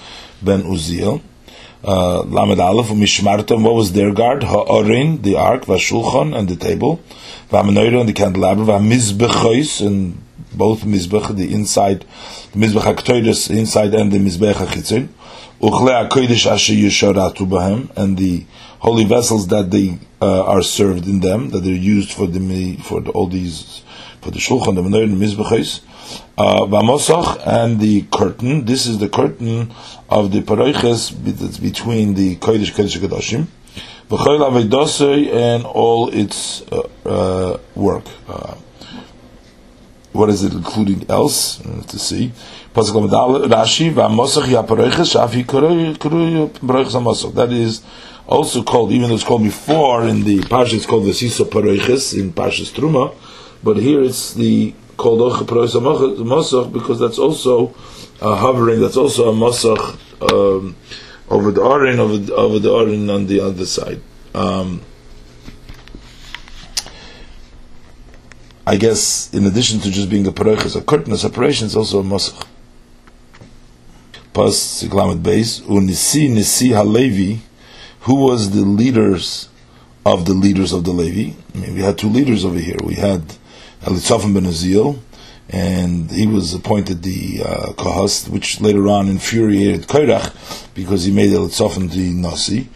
ben 0.41 0.63
Uziel. 0.63 1.21
Uh, 1.87 2.23
Lamed 2.23 2.59
Aleph, 2.59 2.89
Mishmartam, 2.89 3.63
what 3.63 3.75
was 3.75 3.93
their 3.93 4.13
guard? 4.13 4.43
Ha'orin, 4.43 5.23
the 5.23 5.37
ark, 5.37 5.67
Vashulchan, 5.67 6.37
and 6.37 6.49
the 6.49 6.57
table. 6.57 7.01
V'amenoira, 7.51 8.01
and 8.01 8.09
the 8.09 8.13
candelabra, 8.13 8.65
V'amizbechois, 8.65 9.87
and 9.87 10.21
both 10.53 10.83
mizbech, 10.83 11.37
the 11.37 11.53
inside, 11.53 12.01
the 12.53 12.59
mizbech 12.59 12.83
haktoides 12.83 13.57
inside 13.57 13.95
and 13.95 14.11
the 14.11 14.19
mizbech 14.19 14.55
hachitzin, 14.55 15.09
uchle 15.61 16.09
hakodesh 16.09 16.51
asher 16.51 16.73
yisharatu 16.73 17.49
bahem, 17.49 17.95
and 17.97 18.19
the 18.19 18.45
holy 18.81 19.05
vessels 19.05 19.47
that 19.49 19.71
they 19.71 19.99
uh, 20.21 20.45
are 20.45 20.63
served 20.63 21.07
in 21.07 21.21
them, 21.21 21.51
that 21.51 21.61
they're 21.61 21.73
used 21.73 22.13
for 22.13 22.27
the 22.27 22.77
for 22.83 23.01
the, 23.01 23.11
all 23.11 23.29
these 23.29 23.83
for 24.21 24.31
the 24.31 24.39
shulchan, 24.39 24.75
the 24.75 24.83
menorah, 24.83 25.09
the 25.09 25.25
mizbechis, 25.25 25.81
uh, 25.81 25.96
v'amosach, 26.37 27.43
and 27.47 27.81
the 27.81 28.03
curtain. 28.13 28.65
This 28.65 28.87
is 28.87 28.99
the 28.99 29.09
curtain 29.09 29.73
of 30.09 30.33
the 30.33 30.43
paroiches 30.43 31.13
between 31.61 32.15
the 32.15 32.37
kodesh 32.37 32.73
kodesh 32.73 32.99
kadoshim. 32.99 33.47
V'choil 34.09 34.41
avedosei 34.49 35.33
and 35.33 35.65
all 35.65 36.09
its 36.09 36.63
uh, 36.73 36.89
uh 37.05 37.59
work. 37.75 38.05
Uh, 38.29 38.55
what 40.13 40.31
is 40.31 40.43
it 40.43 40.53
including 40.55 41.05
else? 41.11 41.61
Uh, 41.61 41.83
to 41.83 41.99
see. 41.99 42.33
That 42.75 42.93
is 47.51 47.83
also 48.27 48.63
called, 48.63 48.93
even 48.93 49.09
though 49.09 49.15
it's 49.15 49.25
called 49.25 49.43
before 49.43 50.07
in 50.07 50.25
the 50.25 50.39
Parsha, 50.41 50.75
it's 50.75 50.85
called 50.87 51.07
the 51.07 51.15
Sisa 51.15 51.45
Paroiches 51.45 52.19
in 52.19 52.33
Parshas 52.33 52.71
Truma, 52.73 53.15
but 53.63 53.77
here 53.79 54.03
it's 54.03 54.35
the 54.35 54.75
called 54.97 55.21
Ocha 55.21 55.45
Paroiches 55.45 56.73
because 56.73 56.99
that's 56.99 57.19
also 57.19 57.75
a 58.21 58.35
hovering, 58.35 58.81
that's 58.81 58.97
also 58.97 59.31
a 59.31 59.33
Mosach 59.33 59.99
um, 60.33 60.77
over 61.29 61.51
the 61.51 61.61
Arin, 61.61 61.99
over, 61.99 62.33
over 62.35 62.59
the 62.59 62.71
Arin 62.71 63.13
on 63.15 63.27
the 63.27 63.41
other 63.41 63.67
side. 63.67 64.01
Um, 64.35 64.83
I 68.67 68.77
guess 68.77 69.33
in 69.33 69.47
addition 69.47 69.79
to 69.81 69.91
just 69.91 70.11
being 70.11 70.27
a 70.27 70.33
paroich, 70.33 70.75
a 70.75 70.81
curtain, 70.81 71.13
a 71.13 71.19
separation, 71.19 71.67
it's 71.67 71.77
also 71.77 72.01
a 72.01 72.03
mosach. 72.03 72.47
Pas 74.33 74.51
Siklamet 74.83 75.23
Beis, 75.23 75.63
Unisi 75.63 76.29
Nisi 76.29 76.71
Halevi, 76.71 77.43
who 78.01 78.17
was 78.17 78.51
the 78.51 78.63
leaders 78.63 79.49
of 80.05 80.27
the 80.27 80.35
leaders 80.35 80.73
of 80.73 80.85
the 80.85 80.91
Levi. 80.91 81.35
I 81.55 81.59
mean, 81.59 81.75
we 81.75 81.81
had 81.81 81.97
two 81.97 82.09
leaders 82.09 82.45
over 82.45 82.59
here. 82.59 82.77
We 82.85 82.95
had 82.95 83.23
Elitzaphan 83.87 84.35
ben 84.35 84.45
Azil, 84.45 84.99
and 85.49 86.11
he 86.11 86.27
was 86.27 86.53
appointed 86.55 87.03
the 87.03 87.43
uh, 87.45 88.29
which 88.31 88.61
later 88.61 88.89
on 88.89 89.09
infuriated 89.09 89.87
Kairach 89.87 90.75
because 90.75 91.05
he 91.05 91.13
made 91.13 91.31
Elitzaphan 91.31 91.91
the 91.91 92.13
Nasi. 92.13 92.69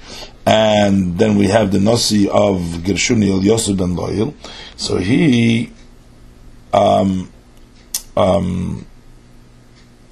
And 0.47 1.19
then 1.19 1.37
we 1.37 1.49
have 1.49 1.71
the 1.73 1.81
Nasi 1.81 2.29
of 2.29 2.61
Gershuni 2.87 3.29
El 3.29 3.43
Yosef 3.43 3.77
ben 3.77 3.97
Loyal. 3.97 4.35
So 4.77 4.99
he 4.99 5.73
um, 6.73 7.31
um, 8.17 8.87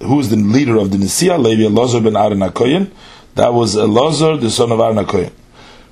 who 0.00 0.16
was 0.16 0.30
the 0.30 0.36
leader 0.36 0.78
of 0.78 0.90
the 0.90 0.96
Nisia, 0.96 1.38
Levi 1.38 1.62
Elazar 1.62 2.02
ben 2.02 2.16
Aaron. 2.16 2.92
That 3.34 3.52
was 3.54 3.76
Elazar, 3.76 4.40
the 4.40 4.50
son 4.50 4.72
of 4.72 4.80
Aaron. 4.80 5.30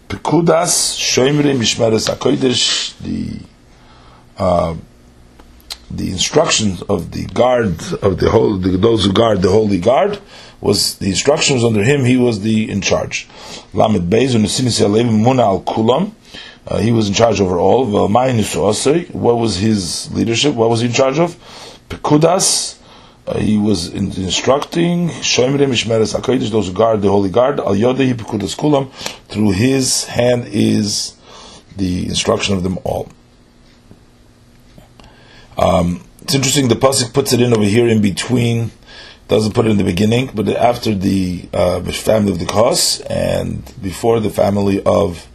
Pekudas, 0.09 0.97
Shoimri, 0.97 1.57
Mishmeres 1.57 2.09
HaKodesh, 2.09 2.99
the 2.99 3.45
uh, 4.39 4.75
the 5.91 6.11
instructions 6.11 6.83
of 6.83 7.13
the 7.13 7.27
guard 7.27 7.81
of 8.03 8.19
the 8.19 8.31
whole, 8.31 8.57
the, 8.57 8.77
those 8.77 9.05
who 9.05 9.13
guard 9.13 9.43
the 9.43 9.51
holy 9.51 9.79
guard 9.79 10.19
was 10.61 10.97
the 10.99 11.09
instructions 11.09 11.63
under 11.63 11.85
him. 11.85 12.05
He 12.05 12.17
was 12.17 12.41
the 12.41 12.71
in 12.71 12.81
charge. 12.81 13.29
Lamed 13.73 14.11
Beis 14.11 14.35
al 14.35 15.61
Kulam. 15.63 16.13
Uh, 16.67 16.79
he 16.79 16.91
was 16.91 17.07
in 17.09 17.15
charge 17.15 17.41
over 17.41 17.59
all. 17.59 17.87
What 17.87 19.39
was 19.39 19.57
his 19.57 20.13
leadership? 20.13 20.55
What 20.55 20.69
was 20.69 20.81
he 20.81 20.87
in 20.89 20.93
charge 20.93 21.21
of? 21.21 21.37
Pekudas, 21.89 22.81
uh, 23.29 23.39
he 23.39 23.57
was 23.57 23.89
in, 23.95 24.07
instructing 24.15 25.09
Shoimrim 25.09 26.51
those 26.51 26.67
who 26.67 26.73
guard 26.73 27.03
the 27.03 27.09
holy 27.09 27.31
guard, 27.31 27.61
Al 27.61 27.75
Yodehi 27.77 28.15
Pekudas 28.15 28.57
Kulam, 28.57 28.91
through 29.29 29.53
his 29.53 30.05
hand 30.05 30.49
is 30.49 31.17
the 31.77 32.07
instruction 32.07 32.57
of 32.57 32.65
them 32.65 32.79
all. 32.83 33.09
Um, 35.57 36.03
it's 36.23 36.35
interesting, 36.35 36.69
the 36.69 36.75
Pasuk 36.75 37.15
puts 37.15 37.33
it 37.33 37.41
in 37.41 37.53
over 37.53 37.65
here 37.65 37.89
in 37.89 38.03
between, 38.03 38.71
doesn't 39.29 39.55
put 39.55 39.67
it 39.67 39.71
in 39.71 39.77
the 39.77 39.85
beginning, 39.85 40.31
but 40.35 40.49
after 40.49 40.95
the 40.95 41.49
uh, 41.53 41.81
family 41.93 42.33
of 42.33 42.39
the 42.39 42.47
Kos 42.47 43.01
and 43.01 43.65
before 43.83 44.21
the 44.21 44.31
family 44.31 44.83
of, 44.85 45.27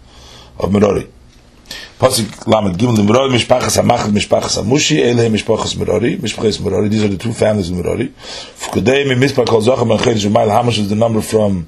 of 0.60 0.72
Merari. 0.72 1.08
Pasuk 2.00 2.48
Lamed 2.48 2.78
Gimel 2.78 3.08
Merari 3.08 3.30
Mishpachas 3.30 3.82
Hamachad 3.82 4.12
Mishpachas 4.12 4.62
Hamushi 4.62 5.00
Ele 5.00 5.30
Mishpachas 5.30 5.78
Merari 5.78 6.18
Mishpachas 6.18 6.60
Merari. 6.60 6.90
These 6.90 7.04
are 7.04 7.08
the 7.10 7.18
two 7.18 7.32
families 7.32 7.70
of 7.70 7.78
Merari. 7.78 8.08
Fukudei 8.10 9.06
Mispar 9.16 9.48
Kol 9.48 9.62
Zachem 9.62 9.92
and 9.92 10.00
Chedesh 10.00 10.26
Umayl. 10.26 10.50
How 10.50 10.64
much 10.64 10.80
is 10.80 10.90
the 10.90 10.96
number 10.96 11.22
from 11.22 11.68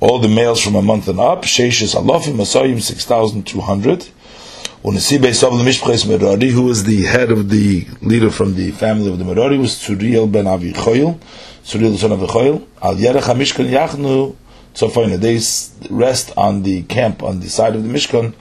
all 0.00 0.18
the 0.18 0.28
males 0.28 0.62
from 0.62 0.76
a 0.76 0.82
month 0.82 1.08
and 1.08 1.20
up? 1.20 1.42
Sheishes 1.42 1.94
Alofim 1.94 2.36
Masayim 2.36 2.80
six 2.80 3.04
thousand 3.04 3.46
two 3.46 3.60
hundred. 3.60 4.00
Unasibe 4.00 4.04
Sav 4.04 4.75
Mishpachas 4.75 4.75
Merari, 4.75 4.75
who 4.86 4.92
was 4.92 6.84
the 6.84 7.02
head 7.10 7.32
of 7.32 7.50
the 7.50 7.86
leader 8.02 8.30
from 8.30 8.54
the 8.54 8.70
family 8.70 9.10
of 9.10 9.18
the 9.18 9.24
Merari, 9.24 9.58
was 9.58 9.74
Tzuriel 9.80 10.30
ben 10.30 10.44
Avichoil. 10.44 11.18
Tzuriel 11.64 11.90
the 11.90 11.98
son 11.98 12.12
of 12.12 12.20
Avichoil. 12.20 12.64
Al 12.80 12.94
Yerech 12.94 13.22
Hamishkan 13.22 13.68
Yachnu. 13.68 14.36
Far, 14.76 15.08
they 15.08 15.40
rest 15.90 16.32
on 16.36 16.62
the 16.62 16.82
camp 16.84 17.24
on 17.24 17.40
the 17.40 17.48
side 17.48 17.74
of 17.74 17.82
the 17.82 17.88
Mishkan 17.88 18.32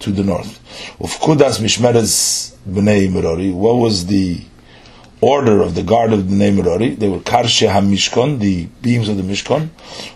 to 0.00 0.10
the 0.10 0.24
north. 0.24 0.58
Of 1.00 1.20
Kudas 1.20 1.60
Mishmeres 1.60 2.56
Bnei 2.68 3.08
Merari, 3.08 3.52
what 3.52 3.76
was 3.76 4.06
the 4.06 4.40
order 5.20 5.62
of 5.62 5.76
the 5.76 5.84
guard 5.84 6.12
of 6.12 6.28
the 6.28 6.34
Merari? 6.50 6.96
They 6.96 7.08
were 7.08 7.20
Karshe 7.20 7.68
HaMishkon, 7.70 8.40
the 8.40 8.64
beams 8.82 9.08
of 9.08 9.18
the 9.18 9.22
Mishkan, 9.22 9.68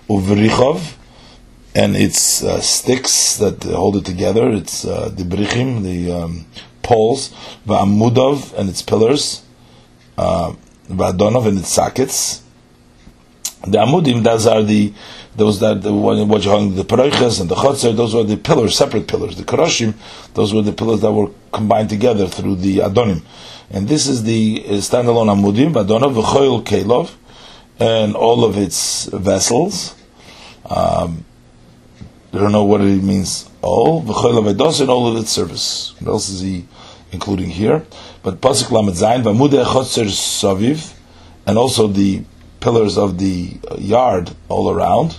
Uvrichov, 0.09 0.96
and 1.77 1.95
its 1.95 2.43
uh, 2.43 2.59
sticks 2.63 3.37
that 3.37 3.63
hold 3.65 3.97
it 3.97 4.07
together, 4.07 4.51
it's 4.51 4.87
uh, 4.87 5.11
the 5.11 5.25
Brichim, 5.25 5.83
the 5.83 6.11
um, 6.11 6.47
poles, 6.83 7.35
Va'amudov, 7.67 8.55
and 8.59 8.71
its 8.71 8.81
pillars, 8.81 9.45
uh, 10.17 10.55
Va'adonov, 10.89 11.47
and 11.47 11.59
its 11.59 11.69
sockets. 11.69 12.43
The 13.67 13.77
Amudim, 13.79 14.23
those 14.23 14.47
are 14.47 14.63
the 14.63 14.95
those 15.35 15.61
that 15.61 15.83
the 15.83 15.93
what 15.93 16.45
you 16.45 16.51
hung 16.51 16.75
the 16.75 16.85
paroiches 16.85 17.43
and 17.43 17.51
the 17.51 17.55
chotzer, 17.55 17.95
those 17.95 18.15
were 18.15 18.25
the 18.25 18.39
pillars, 18.39 18.75
separate 18.75 19.07
pillars. 19.07 19.37
The 19.37 19.43
karoshim, 19.43 19.95
those 20.33 20.55
were 20.55 20.63
the 20.63 20.73
pillars 20.73 21.03
that 21.03 21.13
were 21.13 21.31
combined 21.53 21.91
together 21.91 22.27
through 22.27 22.57
the 22.57 22.79
adonim. 22.79 23.23
And 23.69 23.87
this 23.87 24.07
is 24.07 24.23
the 24.23 24.65
uh, 24.65 24.71
standalone 24.75 25.29
amudim, 25.35 25.75
adonav 25.75 26.23
v'choil 26.23 26.65
kelov, 26.65 27.15
and 27.79 28.15
all 28.17 28.45
of 28.45 28.57
its 28.57 29.07
vessels. 29.07 29.95
Um, 30.65 31.27
I 32.37 32.41
don't 32.41 32.53
know 32.53 32.65
what 32.65 32.83
it 32.83 33.03
means. 33.03 33.49
All 33.63 34.03
v'choil 34.03 34.39
avedos 34.43 34.83
and 34.83 34.91
all 34.91 35.09
of 35.09 35.17
its 35.17 35.31
service. 35.31 35.95
What 36.01 36.11
else 36.11 36.29
is 36.29 36.41
he 36.41 36.67
including 37.13 37.49
here? 37.49 37.85
But 38.23 38.43
pasuk 38.43 38.71
lamed 38.71 38.95
zayin 38.95 39.23
v'amudei 39.23 39.65
chotzer 39.65 40.05
saviv, 40.05 40.93
and 41.47 41.57
also 41.57 41.87
the 41.87 42.25
pillars 42.61 42.99
of 42.99 43.19
the 43.19 43.59
yard 43.79 44.33
all 44.49 44.71
around 44.71 45.17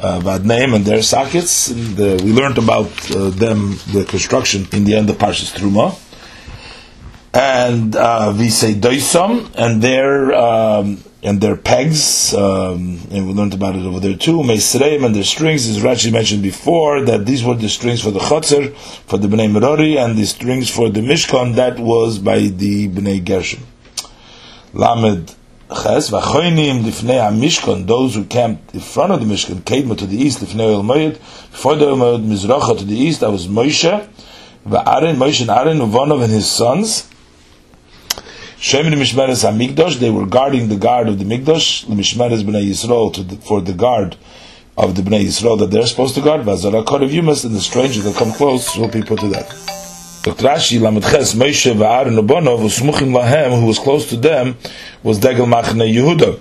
uh, 0.00 0.38
name 0.42 0.74
and 0.74 0.84
their 0.84 1.02
sockets. 1.02 1.68
And, 1.68 1.98
uh, 1.98 2.16
we 2.24 2.32
learned 2.32 2.58
about 2.58 2.90
uh, 3.10 3.30
them, 3.30 3.78
the 3.92 4.04
construction, 4.08 4.66
in 4.72 4.84
the 4.84 4.94
end 4.94 5.10
of 5.10 5.18
Parshas 5.18 5.52
Truma. 5.56 6.00
And 7.32 7.96
uh, 7.96 8.34
we 8.36 8.48
say 8.48 8.74
doisam, 8.74 9.50
and 9.54 9.82
their 9.82 10.32
um, 10.34 11.02
and 11.24 11.40
their 11.40 11.56
pegs, 11.56 12.34
um, 12.34 13.00
and 13.10 13.26
we 13.26 13.32
learned 13.32 13.54
about 13.54 13.74
it 13.74 13.86
over 13.86 13.98
there 13.98 14.14
too. 14.14 14.42
Meisreim 14.42 15.06
and 15.06 15.14
their 15.14 15.24
strings, 15.24 15.66
as 15.66 15.78
Rashi 15.78 16.12
mentioned 16.12 16.42
before, 16.42 17.02
that 17.06 17.24
these 17.24 17.42
were 17.42 17.54
the 17.54 17.70
strings 17.70 18.02
for 18.02 18.10
the 18.10 18.18
chotzer, 18.18 18.76
for 18.76 19.16
the 19.16 19.26
bnei 19.26 19.50
Merari, 19.50 19.96
and 19.96 20.18
the 20.18 20.26
strings 20.26 20.68
for 20.68 20.90
the 20.90 21.00
Mishkan. 21.00 21.54
That 21.54 21.78
was 21.78 22.18
by 22.18 22.40
the 22.40 22.88
bnei 22.90 23.24
Gershon. 23.24 23.62
Lamed 24.74 25.34
Ches 25.70 26.10
v'choinim 26.10 26.82
lifnei 26.82 27.18
hamishkan, 27.18 27.86
those 27.86 28.14
who 28.16 28.24
camped 28.24 28.74
in 28.74 28.80
front 28.80 29.12
of 29.12 29.20
the 29.20 29.26
Mishkan, 29.26 29.62
Kedma 29.62 29.96
to 29.96 30.06
the 30.06 30.18
east, 30.18 30.40
lifnei 30.40 30.74
el 30.74 30.82
moed, 30.82 31.14
before 31.14 31.76
the 31.76 31.86
moed 31.86 32.22
mizracha 32.22 32.78
to 32.78 32.84
the 32.84 32.94
east, 32.94 33.20
that 33.20 33.30
was 33.30 33.48
Moshe, 33.48 34.08
v'Aaron, 34.66 35.16
Moshe 35.16 35.40
and 35.40 35.50
Aaron, 35.50 35.78
Uvonov 35.78 36.22
and 36.22 36.32
his 36.34 36.50
sons. 36.50 37.08
Shemin 38.64 38.94
mishmeres 38.94 39.44
hamikdash, 39.44 39.98
they 39.98 40.08
were 40.08 40.24
guarding 40.24 40.68
the 40.68 40.76
guard 40.76 41.06
of 41.06 41.18
the 41.18 41.24
mikdash, 41.26 41.84
mishmeres 41.84 42.42
b'nei 42.44 42.66
Yisrael, 42.66 43.42
for 43.42 43.60
the 43.60 43.74
guard 43.74 44.16
of 44.78 44.96
the 44.96 45.02
bnei 45.02 45.22
Yisrael 45.22 45.58
that 45.58 45.70
they're 45.70 45.84
supposed 45.84 46.14
to 46.14 46.22
guard, 46.22 46.40
v'azara 46.46 46.82
kod 46.86 47.02
of 47.02 47.10
Yumas, 47.10 47.44
and 47.44 47.54
the 47.54 47.60
strangers 47.60 48.04
that 48.04 48.16
come 48.16 48.32
close 48.32 48.74
will 48.78 48.88
be 48.88 49.02
put 49.02 49.20
to 49.20 49.30
death. 49.30 50.22
Dr. 50.24 50.44
Rashi, 50.44 50.80
Lamed 50.80 51.02
Moshe 51.02 51.74
v'Aaron 51.74 52.18
Ubonov, 52.26 52.60
Usmuchim 52.60 53.12
Lahem, 53.12 53.60
who 53.60 53.66
was 53.66 53.78
close 53.78 54.08
to 54.08 54.16
them, 54.16 54.56
was 55.02 55.18
Degel 55.18 55.44
Machne 55.44 55.86
Yehuda. 55.86 56.40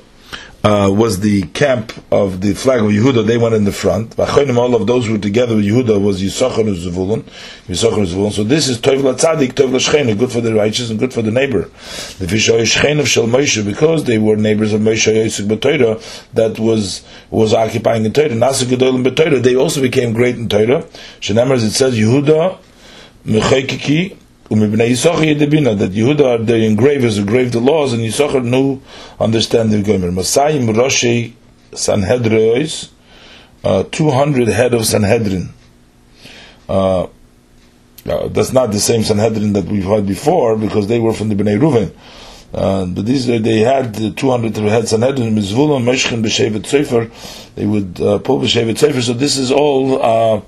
Uh, 0.66 0.90
was 0.90 1.20
the 1.20 1.42
camp 1.48 1.92
of 2.10 2.40
the 2.40 2.54
flag 2.54 2.80
of 2.80 2.86
Yehuda. 2.86 3.28
They 3.28 3.38
went 3.38 3.54
in 3.54 3.66
the 3.66 3.74
front. 3.74 4.18
All 4.18 4.76
of 4.76 4.88
those 4.88 5.06
who 5.08 5.12
were 5.12 5.18
together 5.18 5.58
with 5.58 5.66
Yehuda 5.66 6.02
was 6.02 6.22
Yisachar 6.22 6.64
Zevulun. 6.74 7.24
Yisachar 7.68 8.06
Zevulun. 8.06 8.32
So 8.32 8.46
this 8.46 8.70
is 8.70 8.78
Tov 8.78 9.02
Latzadik, 9.02 9.56
Tov 9.56 9.72
Lashchena, 9.72 10.18
good 10.18 10.32
for 10.32 10.40
the 10.40 10.54
righteous 10.54 10.90
and 10.90 10.98
good 10.98 11.14
for 11.14 11.22
the 11.22 11.32
neighbor. 11.32 11.64
The 11.64 12.28
Vishoy 12.28 12.62
Shchen 12.62 13.02
of 13.02 13.10
Shel 13.10 13.28
Moshe, 13.28 13.66
because 13.66 14.06
they 14.06 14.18
were 14.18 14.38
neighbors 14.38 14.72
of 14.72 14.80
Moshe 14.80 15.14
Yisuk 15.14 15.50
B'Torah, 15.50 16.32
that 16.32 16.58
was 16.58 17.04
was 17.30 17.54
occupying 17.54 18.04
the 18.04 18.10
Torah. 18.10 18.30
Nasa 18.30 18.64
Gedolim 18.64 19.06
B'Torah, 19.06 19.44
they 19.44 19.58
also 19.58 19.82
became 19.82 20.14
great 20.14 20.38
in 20.38 20.48
Torah. 20.48 20.84
Shenemar, 21.20 21.56
it 21.56 21.72
says 21.72 22.00
Yehuda 22.00 22.58
yedebina 23.26 24.18
that 24.50 25.92
Yehuda 25.94 26.26
are 26.40 26.44
the 26.44 26.66
engravers 26.66 27.18
who 27.18 27.26
grave 27.26 27.52
the 27.52 27.60
laws 27.60 27.94
and 27.94 28.02
Yisachar 28.02 28.44
knew 28.44 28.82
understanding 29.20 29.84
Gomer. 29.84 30.12
Masayim 30.12 30.68
Roshi 30.74 31.34
Sanhedrois, 31.72 32.90
uh, 33.64 33.84
200 33.92 34.48
head 34.50 34.74
of 34.74 34.86
Sanhedrin. 34.86 35.50
Uh, 36.68 37.08
uh, 38.06 38.28
that's 38.28 38.52
not 38.52 38.72
the 38.72 38.80
same 38.80 39.04
Sanhedrin 39.04 39.54
that 39.54 39.66
we've 39.66 39.86
had 39.86 40.06
before 40.06 40.58
because 40.58 40.88
they 40.88 41.00
were 41.00 41.14
from 41.14 41.30
the 41.30 41.36
Bnei 41.36 41.58
Ruven. 41.60 41.94
Uh, 42.54 42.86
but 42.86 43.06
these 43.06 43.26
they 43.26 43.60
had 43.60 44.00
uh, 44.00 44.12
200 44.16 44.56
head 44.58 44.88
Sanhedrin, 44.88 45.36
Mizvulon, 45.36 45.84
Meshchen, 45.84 46.24
B'Shevet 46.24 46.62
Tzefer. 46.62 47.10
They 47.56 47.66
would 47.66 48.00
uh, 48.00 48.20
pull 48.20 48.40
B'Shevet 48.40 48.76
Tzefer. 48.76 49.02
So 49.02 49.14
this 49.14 49.38
is 49.38 49.52
all 49.52 50.02
uh, 50.02 50.42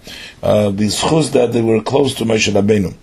uh, 0.44 0.70
the 0.70 0.86
that 1.34 1.50
they 1.52 1.62
were 1.62 1.82
close 1.82 2.13
to 2.15 2.26
Moshe 2.26 2.54
Rabbeinu. 2.54 2.94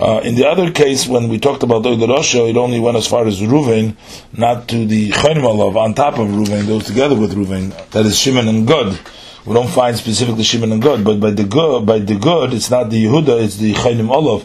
Uh, 0.00 0.20
in 0.24 0.36
the 0.36 0.46
other 0.46 0.70
case, 0.70 1.06
when 1.06 1.28
we 1.28 1.38
talked 1.38 1.62
about 1.62 1.84
Oil 1.84 1.98
Rosha, 1.98 2.48
it 2.48 2.56
only 2.56 2.80
went 2.80 2.96
as 2.96 3.06
far 3.06 3.26
as 3.26 3.40
Ruvain, 3.42 3.94
not 4.32 4.68
to 4.68 4.86
the 4.86 5.10
Chonim 5.10 5.44
on 5.76 5.94
top 5.94 6.14
of 6.14 6.28
Ruvain, 6.28 6.66
goes 6.66 6.84
together 6.84 7.14
with 7.14 7.34
Ruvain. 7.34 7.72
That 7.90 8.06
is 8.06 8.18
Shimon 8.18 8.48
and 8.48 8.66
Gad. 8.66 8.98
We 9.44 9.52
don't 9.52 9.68
find 9.68 9.96
specifically 9.96 10.44
Shimon 10.44 10.72
and 10.72 10.82
Gad, 10.82 11.04
but 11.04 11.20
by 11.20 11.30
the 11.30 11.44
good, 11.44 11.84
by 11.84 11.98
the 11.98 12.16
good, 12.16 12.54
it's 12.54 12.70
not 12.70 12.88
the 12.88 13.04
Yehuda, 13.04 13.44
it's 13.44 13.58
the 13.58 13.74
Chonim 13.74 14.10
Olav, 14.10 14.42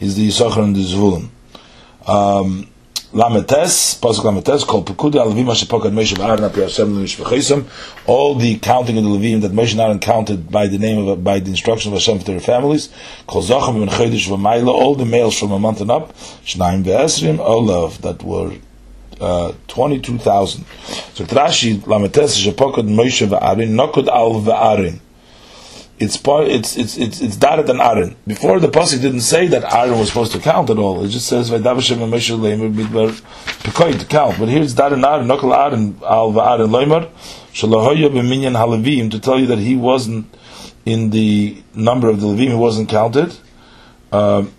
it's 0.00 0.14
the 0.14 0.28
Yisachar 0.28 0.62
and 0.64 0.76
the 0.76 0.80
Zvulun. 0.80 1.28
Um, 2.06 2.68
Lametes, 3.14 4.00
Pasuk 4.00 4.24
Lametes, 4.24 4.66
called 4.66 4.86
Pekudi 4.88 5.12
Alavim 5.12 5.46
Ashepokad 5.46 5.92
Moshe 5.92 6.18
Aaron 6.18 6.50
Apiyasem 6.50 6.92
Mishpachesem. 6.96 7.64
All 8.08 8.34
the 8.34 8.58
counting 8.58 8.98
of 8.98 9.04
the 9.04 9.08
Levim 9.08 9.40
that 9.42 9.52
Moshe 9.52 9.70
and 9.70 9.80
Aaron 9.80 10.00
counted 10.00 10.50
by 10.50 10.66
the 10.66 10.78
name 10.78 11.06
of 11.06 11.22
by 11.22 11.38
the 11.38 11.50
instruction 11.50 11.92
of 11.92 11.98
Hashem 11.98 12.18
for 12.18 12.24
their 12.24 12.40
families. 12.40 12.92
Kol 13.28 13.42
Zachem 13.44 13.82
and 13.82 13.90
Chodesh 13.92 14.26
V'Mayla. 14.26 14.66
All 14.66 14.96
the 14.96 15.04
males 15.04 15.38
from 15.38 15.52
a 15.52 15.60
month 15.60 15.80
and 15.80 15.92
up. 15.92 16.12
Shnaim 16.44 16.82
Ve'esrim 16.82 17.38
Olav 17.38 18.02
that 18.02 18.24
were 18.24 18.52
uh, 19.20 19.52
22,000. 19.68 20.64
So 21.14 21.24
Trashi 21.24 21.78
Lametes 21.82 22.44
Shepokad 22.44 22.88
Moshe 22.88 23.28
V'Aaron 23.28 23.76
Nokod 23.76 24.08
Al 24.08 24.40
V'Aaron 24.40 24.98
it's 25.98 26.16
part 26.16 26.48
it's 26.48 26.76
it's 26.76 26.96
it's 26.96 27.20
it's 27.20 27.36
and 27.36 27.80
Aaron. 27.80 28.16
Before 28.26 28.58
the 28.58 28.68
pasuk 28.68 29.00
didn't 29.00 29.20
say 29.20 29.46
that 29.48 29.72
Aaron 29.72 29.98
was 29.98 30.08
supposed 30.08 30.32
to 30.32 30.40
count 30.40 30.70
at 30.70 30.78
all. 30.78 31.04
It 31.04 31.08
just 31.08 31.26
says 31.26 31.50
Vaydavashem 31.50 32.02
and 32.02 32.12
Moshe 32.12 32.36
Leimer 32.36 33.10
Pekoy 33.62 33.98
to 33.98 34.06
count. 34.06 34.38
But 34.38 34.48
here 34.48 34.62
it's 34.62 34.74
Darat 34.74 34.94
and 34.94 35.04
Aaron, 35.04 35.28
Nokal 35.28 35.56
Aaron 35.56 35.98
Al 36.02 36.38
Aaron 36.40 36.70
Leimer 36.70 37.10
Shalahoya 37.52 38.08
b'minyan 38.10 38.56
Halavim 38.56 39.10
to 39.12 39.20
tell 39.20 39.38
you 39.38 39.46
that 39.46 39.58
he 39.58 39.76
wasn't 39.76 40.26
in 40.84 41.10
the 41.10 41.62
number 41.74 42.08
of 42.08 42.20
the 42.20 42.26
Levim. 42.26 42.48
He 42.48 42.54
wasn't 42.54 42.88
counted. 42.88 43.36
Um, 44.10 44.52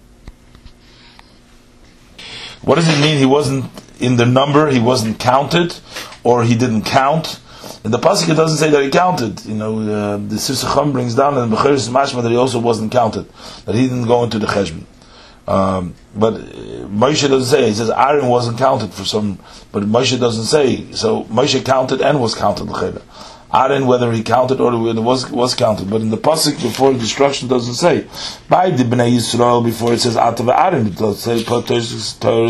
what 2.62 2.76
does 2.76 2.88
it 2.88 3.00
mean? 3.02 3.18
He 3.18 3.26
wasn't 3.26 3.66
in 4.00 4.16
the 4.16 4.26
number. 4.26 4.70
He 4.70 4.80
wasn't 4.80 5.20
counted, 5.20 5.78
or 6.24 6.44
he 6.44 6.56
didn't 6.56 6.84
count. 6.84 7.40
In 7.86 7.92
the 7.92 8.00
pasuk, 8.00 8.30
it 8.30 8.34
doesn't 8.34 8.58
say 8.58 8.72
that 8.72 8.82
he 8.82 8.90
counted. 8.90 9.46
You 9.46 9.54
know, 9.54 9.78
uh, 9.80 10.18
the 10.18 10.38
Sifsei 10.38 10.66
Chachamim 10.66 10.92
brings 10.92 11.14
down 11.14 11.38
in 11.38 11.56
Bechiris 11.56 11.88
Mashma 11.88 12.24
that 12.24 12.32
he 12.32 12.36
also 12.36 12.58
wasn't 12.58 12.92
counted, 12.92 13.32
that 13.66 13.76
he 13.76 13.84
didn't 13.84 14.08
go 14.08 14.24
into 14.24 14.40
the 14.40 14.48
cheshbon. 14.48 14.86
Um, 15.48 15.94
but 16.16 16.34
uh, 16.34 16.38
Moshe 16.90 17.30
doesn't 17.30 17.46
say. 17.46 17.68
He 17.68 17.76
says 17.76 17.92
Aaron 17.92 18.28
wasn't 18.28 18.58
counted 18.58 18.92
for 18.92 19.06
some, 19.06 19.38
but 19.72 19.84
Moshe 19.84 20.20
doesn't 20.20 20.46
say. 20.46 20.92
So 20.94 21.26
Moshe 21.26 21.64
counted 21.64 22.02
and 22.02 22.20
was 22.20 22.34
counted 22.34 22.68
Aaron, 23.56 23.86
whether 23.88 24.12
he 24.12 24.22
counted 24.22 24.60
or 24.60 24.78
whether 24.78 25.02
was 25.02 25.32
was 25.32 25.56
counted, 25.56 25.90
but 25.90 26.02
in 26.02 26.10
the 26.10 26.18
pasuk 26.18 26.62
before 26.62 26.94
destruction 26.94 27.48
doesn't 27.48 27.76
say. 27.76 28.06
By 28.50 28.70
the 28.70 28.84
Bnei 28.84 29.16
Yisrael 29.16 29.64
before 29.64 29.94
it 29.94 30.00
says 30.00 30.16
Atav 30.16 30.54
Aaron, 30.54 30.88
it 30.88 30.98
does 30.98 31.24
say 31.24 31.42
Torah 31.44 31.64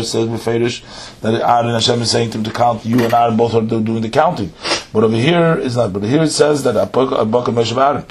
says 0.02 0.28
Beferish 0.36 0.82
that 1.20 1.34
Aaron 1.34 1.74
Hashem 1.74 2.02
is 2.02 2.10
saying 2.10 2.30
to 2.30 2.38
him 2.38 2.44
to 2.44 2.50
count. 2.50 2.84
You 2.84 3.04
and 3.04 3.14
Aaron 3.14 3.36
both 3.36 3.54
are 3.54 3.62
doing 3.62 4.02
the 4.02 4.10
counting, 4.10 4.52
but 4.92 5.04
over 5.04 5.16
here 5.16 5.56
not. 5.76 5.92
But 5.92 6.02
here 6.02 6.24
it 6.24 6.30
says 6.30 6.64
that 6.64 6.74
Abak 6.74 7.46
Moshe 7.46 7.76
Aaron. 7.76 8.04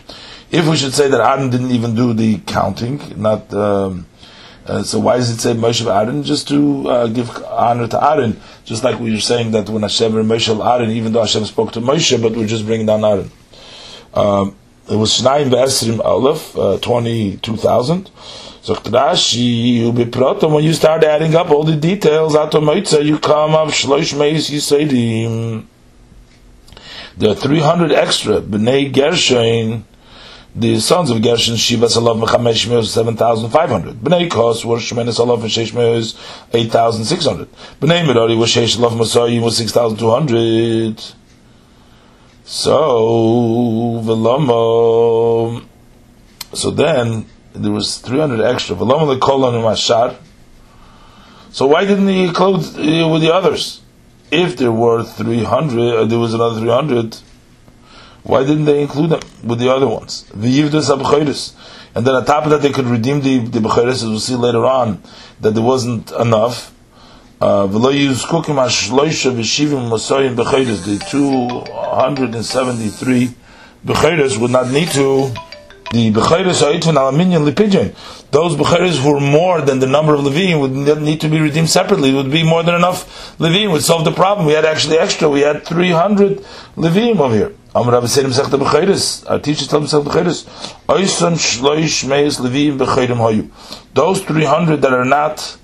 If 0.52 0.68
we 0.68 0.78
should 0.78 0.94
say 0.94 1.10
that 1.10 1.20
Aaron 1.20 1.50
didn't 1.50 1.72
even 1.72 1.96
do 1.96 2.14
the 2.14 2.38
counting, 2.46 3.02
not. 3.22 3.54
Um, 3.54 4.08
uh, 4.66 4.84
so 4.84 5.00
why 5.00 5.18
does 5.18 5.30
it 5.30 5.40
say 5.40 5.54
Moshe 5.54 5.86
Aaron? 5.86 6.24
Just 6.24 6.48
to 6.48 6.90
uh, 6.90 7.08
give 7.08 7.30
honor 7.46 7.88
to 7.88 8.04
Aaron, 8.04 8.42
just 8.64 8.84
like 8.84 9.00
we 9.00 9.12
were 9.12 9.20
saying 9.20 9.52
that 9.52 9.70
when 9.70 9.84
Hashem 9.84 10.12
Moshe 10.12 10.66
Aaron, 10.66 10.90
even 10.90 11.14
though 11.14 11.22
Hashem 11.22 11.46
spoke 11.46 11.72
to 11.74 11.82
Moshe, 11.82 12.20
but 12.22 12.34
we're 12.34 12.48
just 12.48 12.66
bringing 12.66 12.88
down 12.88 13.06
Aaron. 13.06 13.32
Um, 14.14 14.56
it 14.90 14.96
was 14.96 15.20
Shnayim 15.20 15.50
Be'esrim 15.52 16.00
Aleph, 16.00 16.58
uh, 16.58 16.78
22,000. 16.80 18.10
So 18.62 18.74
Rashi, 18.74 20.52
when 20.52 20.64
you 20.64 20.74
start 20.74 21.04
adding 21.04 21.36
up 21.36 21.52
all 21.52 21.64
the 21.64 21.76
details, 21.76 22.36
Meitzah 22.36 23.06
you 23.06 23.20
come 23.20 23.54
up 23.54 23.68
Shlosh 23.68 24.18
Meis 24.18 24.50
Yisaidim. 24.50 25.66
There 27.18 27.30
are 27.30 27.36
300 27.36 27.92
extra, 27.92 28.42
B'nai 28.42 28.92
Gershon, 28.92 29.86
the 30.56 30.80
sons 30.80 31.10
of 31.12 31.22
Gershon, 31.22 31.58
Shiva 31.58 31.88
Salav 31.88 32.24
Mechamesh 32.24 32.70
Meos, 32.70 32.94
7,500. 32.94 33.96
Bnei 33.96 34.32
Kos 34.32 34.64
were 34.64 34.78
Shemene 34.78 35.10
Salav 35.10 35.42
and 35.42 35.52
Shesh 35.52 35.74
Meos, 35.74 36.16
8,600. 36.54 37.50
Bnei 37.82 38.08
Merari 38.08 38.38
was 38.38 38.50
Shesh 38.50 38.78
Salav 38.78 38.92
Masayim 38.92 39.44
was 39.44 39.58
6,200. 39.58 41.04
So, 42.46 44.02
Velamo, 44.06 45.66
so 46.54 46.72
then, 46.72 47.26
there 47.54 47.72
was 47.72 47.98
300 47.98 48.42
extra. 48.46 48.78
Velamo 48.78 49.14
the 49.14 49.20
Kolon 49.20 49.62
Mashar. 49.62 50.16
So 51.52 51.68
why 51.68 51.86
didn't 51.86 52.08
he 52.08 52.26
include 52.26 52.66
uh, 52.78 53.08
with 53.10 53.22
the 53.22 53.34
others? 53.34 53.82
If 54.32 54.58
there 54.58 54.72
were 54.72 55.04
300, 55.04 55.80
uh, 55.80 56.06
there 56.06 56.20
was 56.20 56.34
another 56.34 56.60
300, 56.60 57.18
why 58.26 58.44
didn't 58.44 58.66
they 58.66 58.82
include 58.82 59.12
them 59.12 59.22
with 59.44 59.60
the 59.60 59.72
other 59.72 59.88
ones? 59.88 60.26
The 60.34 60.48
Yivdas 60.48 60.90
Abchayris. 60.90 61.54
And 61.94 62.08
then 62.08 62.16
on 62.16 62.26
top 62.26 62.46
of 62.46 62.50
that, 62.50 62.64
they 62.64 62.72
could 62.72 62.88
redeem 62.88 63.22
the, 63.22 63.38
the 63.38 63.60
Bechayris, 63.60 64.02
as 64.02 64.06
we'll 64.06 64.20
see 64.20 64.36
later 64.36 64.66
on, 64.66 65.04
that 65.42 65.52
there 65.52 65.64
wasn't 65.64 66.12
enough. 66.12 66.74
Uh, 67.40 67.68
the 67.68 67.78
273 71.12 73.36
Bechayris 73.86 74.40
would 74.40 74.52
not 74.52 74.72
need 74.72 74.88
to 74.90 75.32
the 75.92 76.12
Bechayres 76.12 76.62
Ha'itvan 76.62 76.96
Alaminyan 76.96 77.50
Lipidjan. 77.50 77.96
Those 78.32 78.56
Bechayres 78.56 79.02
who 79.02 79.14
were 79.14 79.20
more 79.20 79.62
than 79.62 79.80
the 79.80 79.88
number 79.88 80.14
of 80.14 80.22
Levim 80.22 80.60
would 80.60 81.02
need 81.02 81.22
to 81.22 81.30
be 81.30 81.40
redeemed 81.40 81.70
separately. 81.70 82.10
It 82.10 82.16
would 82.16 82.32
be 82.32 82.44
more 82.44 82.64
than 82.64 82.76
enough 82.76 83.38
Levim 83.38 83.72
would 83.72 83.84
solve 83.84 84.04
the 84.04 84.12
problem. 84.12 84.48
We 84.48 84.54
had 84.54 84.66
actually 84.66 84.98
extra. 84.98 85.30
We 85.30 85.42
had 85.42 85.66
300 85.66 86.40
Levim 86.76 87.20
over 87.20 87.36
here. 87.36 87.56
Amr 87.74 87.92
Rabbi 87.92 88.08
said 88.08 88.24
himself 88.24 88.52
the 88.52 88.58
Bechayres. 88.58 89.30
Our 89.30 89.40
teacher 89.40 89.66
told 89.66 89.84
himself 89.84 90.06
Bechayres. 90.06 90.46
Oisan 90.88 91.34
Shloish 91.34 92.08
Meis 92.08 92.40
Levim 92.40 92.78
Bechayrim 92.78 93.18
Hayu. 93.18 93.50
Those 93.94 94.22
300 94.24 94.82
that 94.82 94.94
are 94.94 95.06
not 95.06 95.58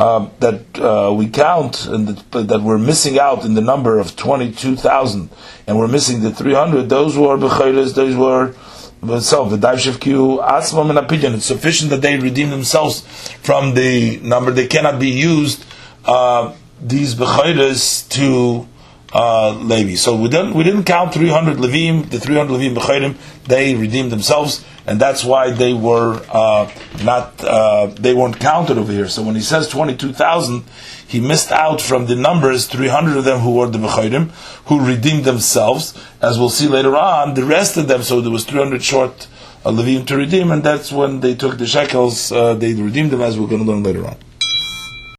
uh, 0.00 0.30
that 0.40 0.80
uh, 0.80 1.12
we 1.12 1.28
count 1.28 1.84
and 1.84 2.08
that, 2.08 2.48
that, 2.48 2.62
we're 2.62 2.78
missing 2.78 3.18
out 3.18 3.44
in 3.44 3.52
the 3.52 3.60
number 3.60 3.98
of 3.98 4.16
22,000 4.16 5.28
and 5.66 5.78
we're 5.78 5.86
missing 5.86 6.22
the 6.22 6.30
300, 6.30 6.88
those 6.88 7.18
were 7.18 7.36
Bechayres, 7.36 7.94
those 7.94 8.16
were 8.16 8.54
so 9.02 9.48
the 9.48 9.56
Daivshivkiu 9.56 10.46
Asmam 10.46 10.90
and 10.90 10.98
opinion. 10.98 11.34
It's 11.34 11.46
sufficient 11.46 11.90
that 11.90 12.02
they 12.02 12.18
redeem 12.18 12.50
themselves 12.50 13.00
from 13.42 13.74
the 13.74 14.18
number. 14.18 14.50
They 14.50 14.66
cannot 14.66 15.00
be 15.00 15.08
used 15.08 15.64
uh, 16.04 16.54
these 16.82 17.14
bechayres 17.14 18.08
to 18.10 18.68
uh, 19.12 19.52
Levi. 19.52 19.94
So 19.94 20.16
we 20.16 20.28
didn't 20.28 20.54
we 20.54 20.64
didn't 20.64 20.84
count 20.84 21.14
300 21.14 21.56
Levim. 21.56 22.10
The 22.10 22.20
300 22.20 22.52
Levim 22.52 22.74
bechayrim 22.74 23.16
they 23.46 23.74
redeemed 23.74 24.12
themselves, 24.12 24.64
and 24.86 25.00
that's 25.00 25.24
why 25.24 25.50
they 25.50 25.72
were 25.72 26.22
uh, 26.30 26.70
not 27.02 27.42
uh, 27.42 27.86
they 27.86 28.14
weren't 28.14 28.38
counted 28.38 28.78
over 28.78 28.92
here. 28.92 29.08
So 29.08 29.22
when 29.22 29.34
he 29.34 29.40
says 29.40 29.68
22,000 29.68 30.64
he 31.10 31.18
missed 31.18 31.50
out 31.50 31.80
from 31.80 32.06
the 32.06 32.14
numbers, 32.14 32.66
300 32.66 33.16
of 33.16 33.24
them 33.24 33.40
who 33.40 33.56
were 33.56 33.66
the 33.66 33.78
Bechayrim, 33.78 34.30
who 34.66 34.86
redeemed 34.86 35.24
themselves, 35.24 35.92
as 36.22 36.38
we'll 36.38 36.48
see 36.48 36.68
later 36.68 36.96
on, 36.96 37.34
the 37.34 37.42
rest 37.44 37.76
of 37.76 37.88
them, 37.88 38.04
so 38.04 38.20
there 38.20 38.30
was 38.30 38.44
300 38.44 38.80
short 38.80 39.26
uh, 39.64 39.70
Levim 39.70 40.06
to 40.06 40.16
redeem, 40.16 40.52
and 40.52 40.62
that's 40.62 40.92
when 40.92 41.18
they 41.18 41.34
took 41.34 41.58
the 41.58 41.66
shekels, 41.66 42.30
uh, 42.30 42.54
they 42.54 42.74
redeemed 42.74 43.10
them, 43.10 43.22
as 43.22 43.36
we're 43.36 43.48
going 43.48 43.64
to 43.64 43.68
learn 43.68 43.82
later 43.82 44.06
on. 44.06 44.16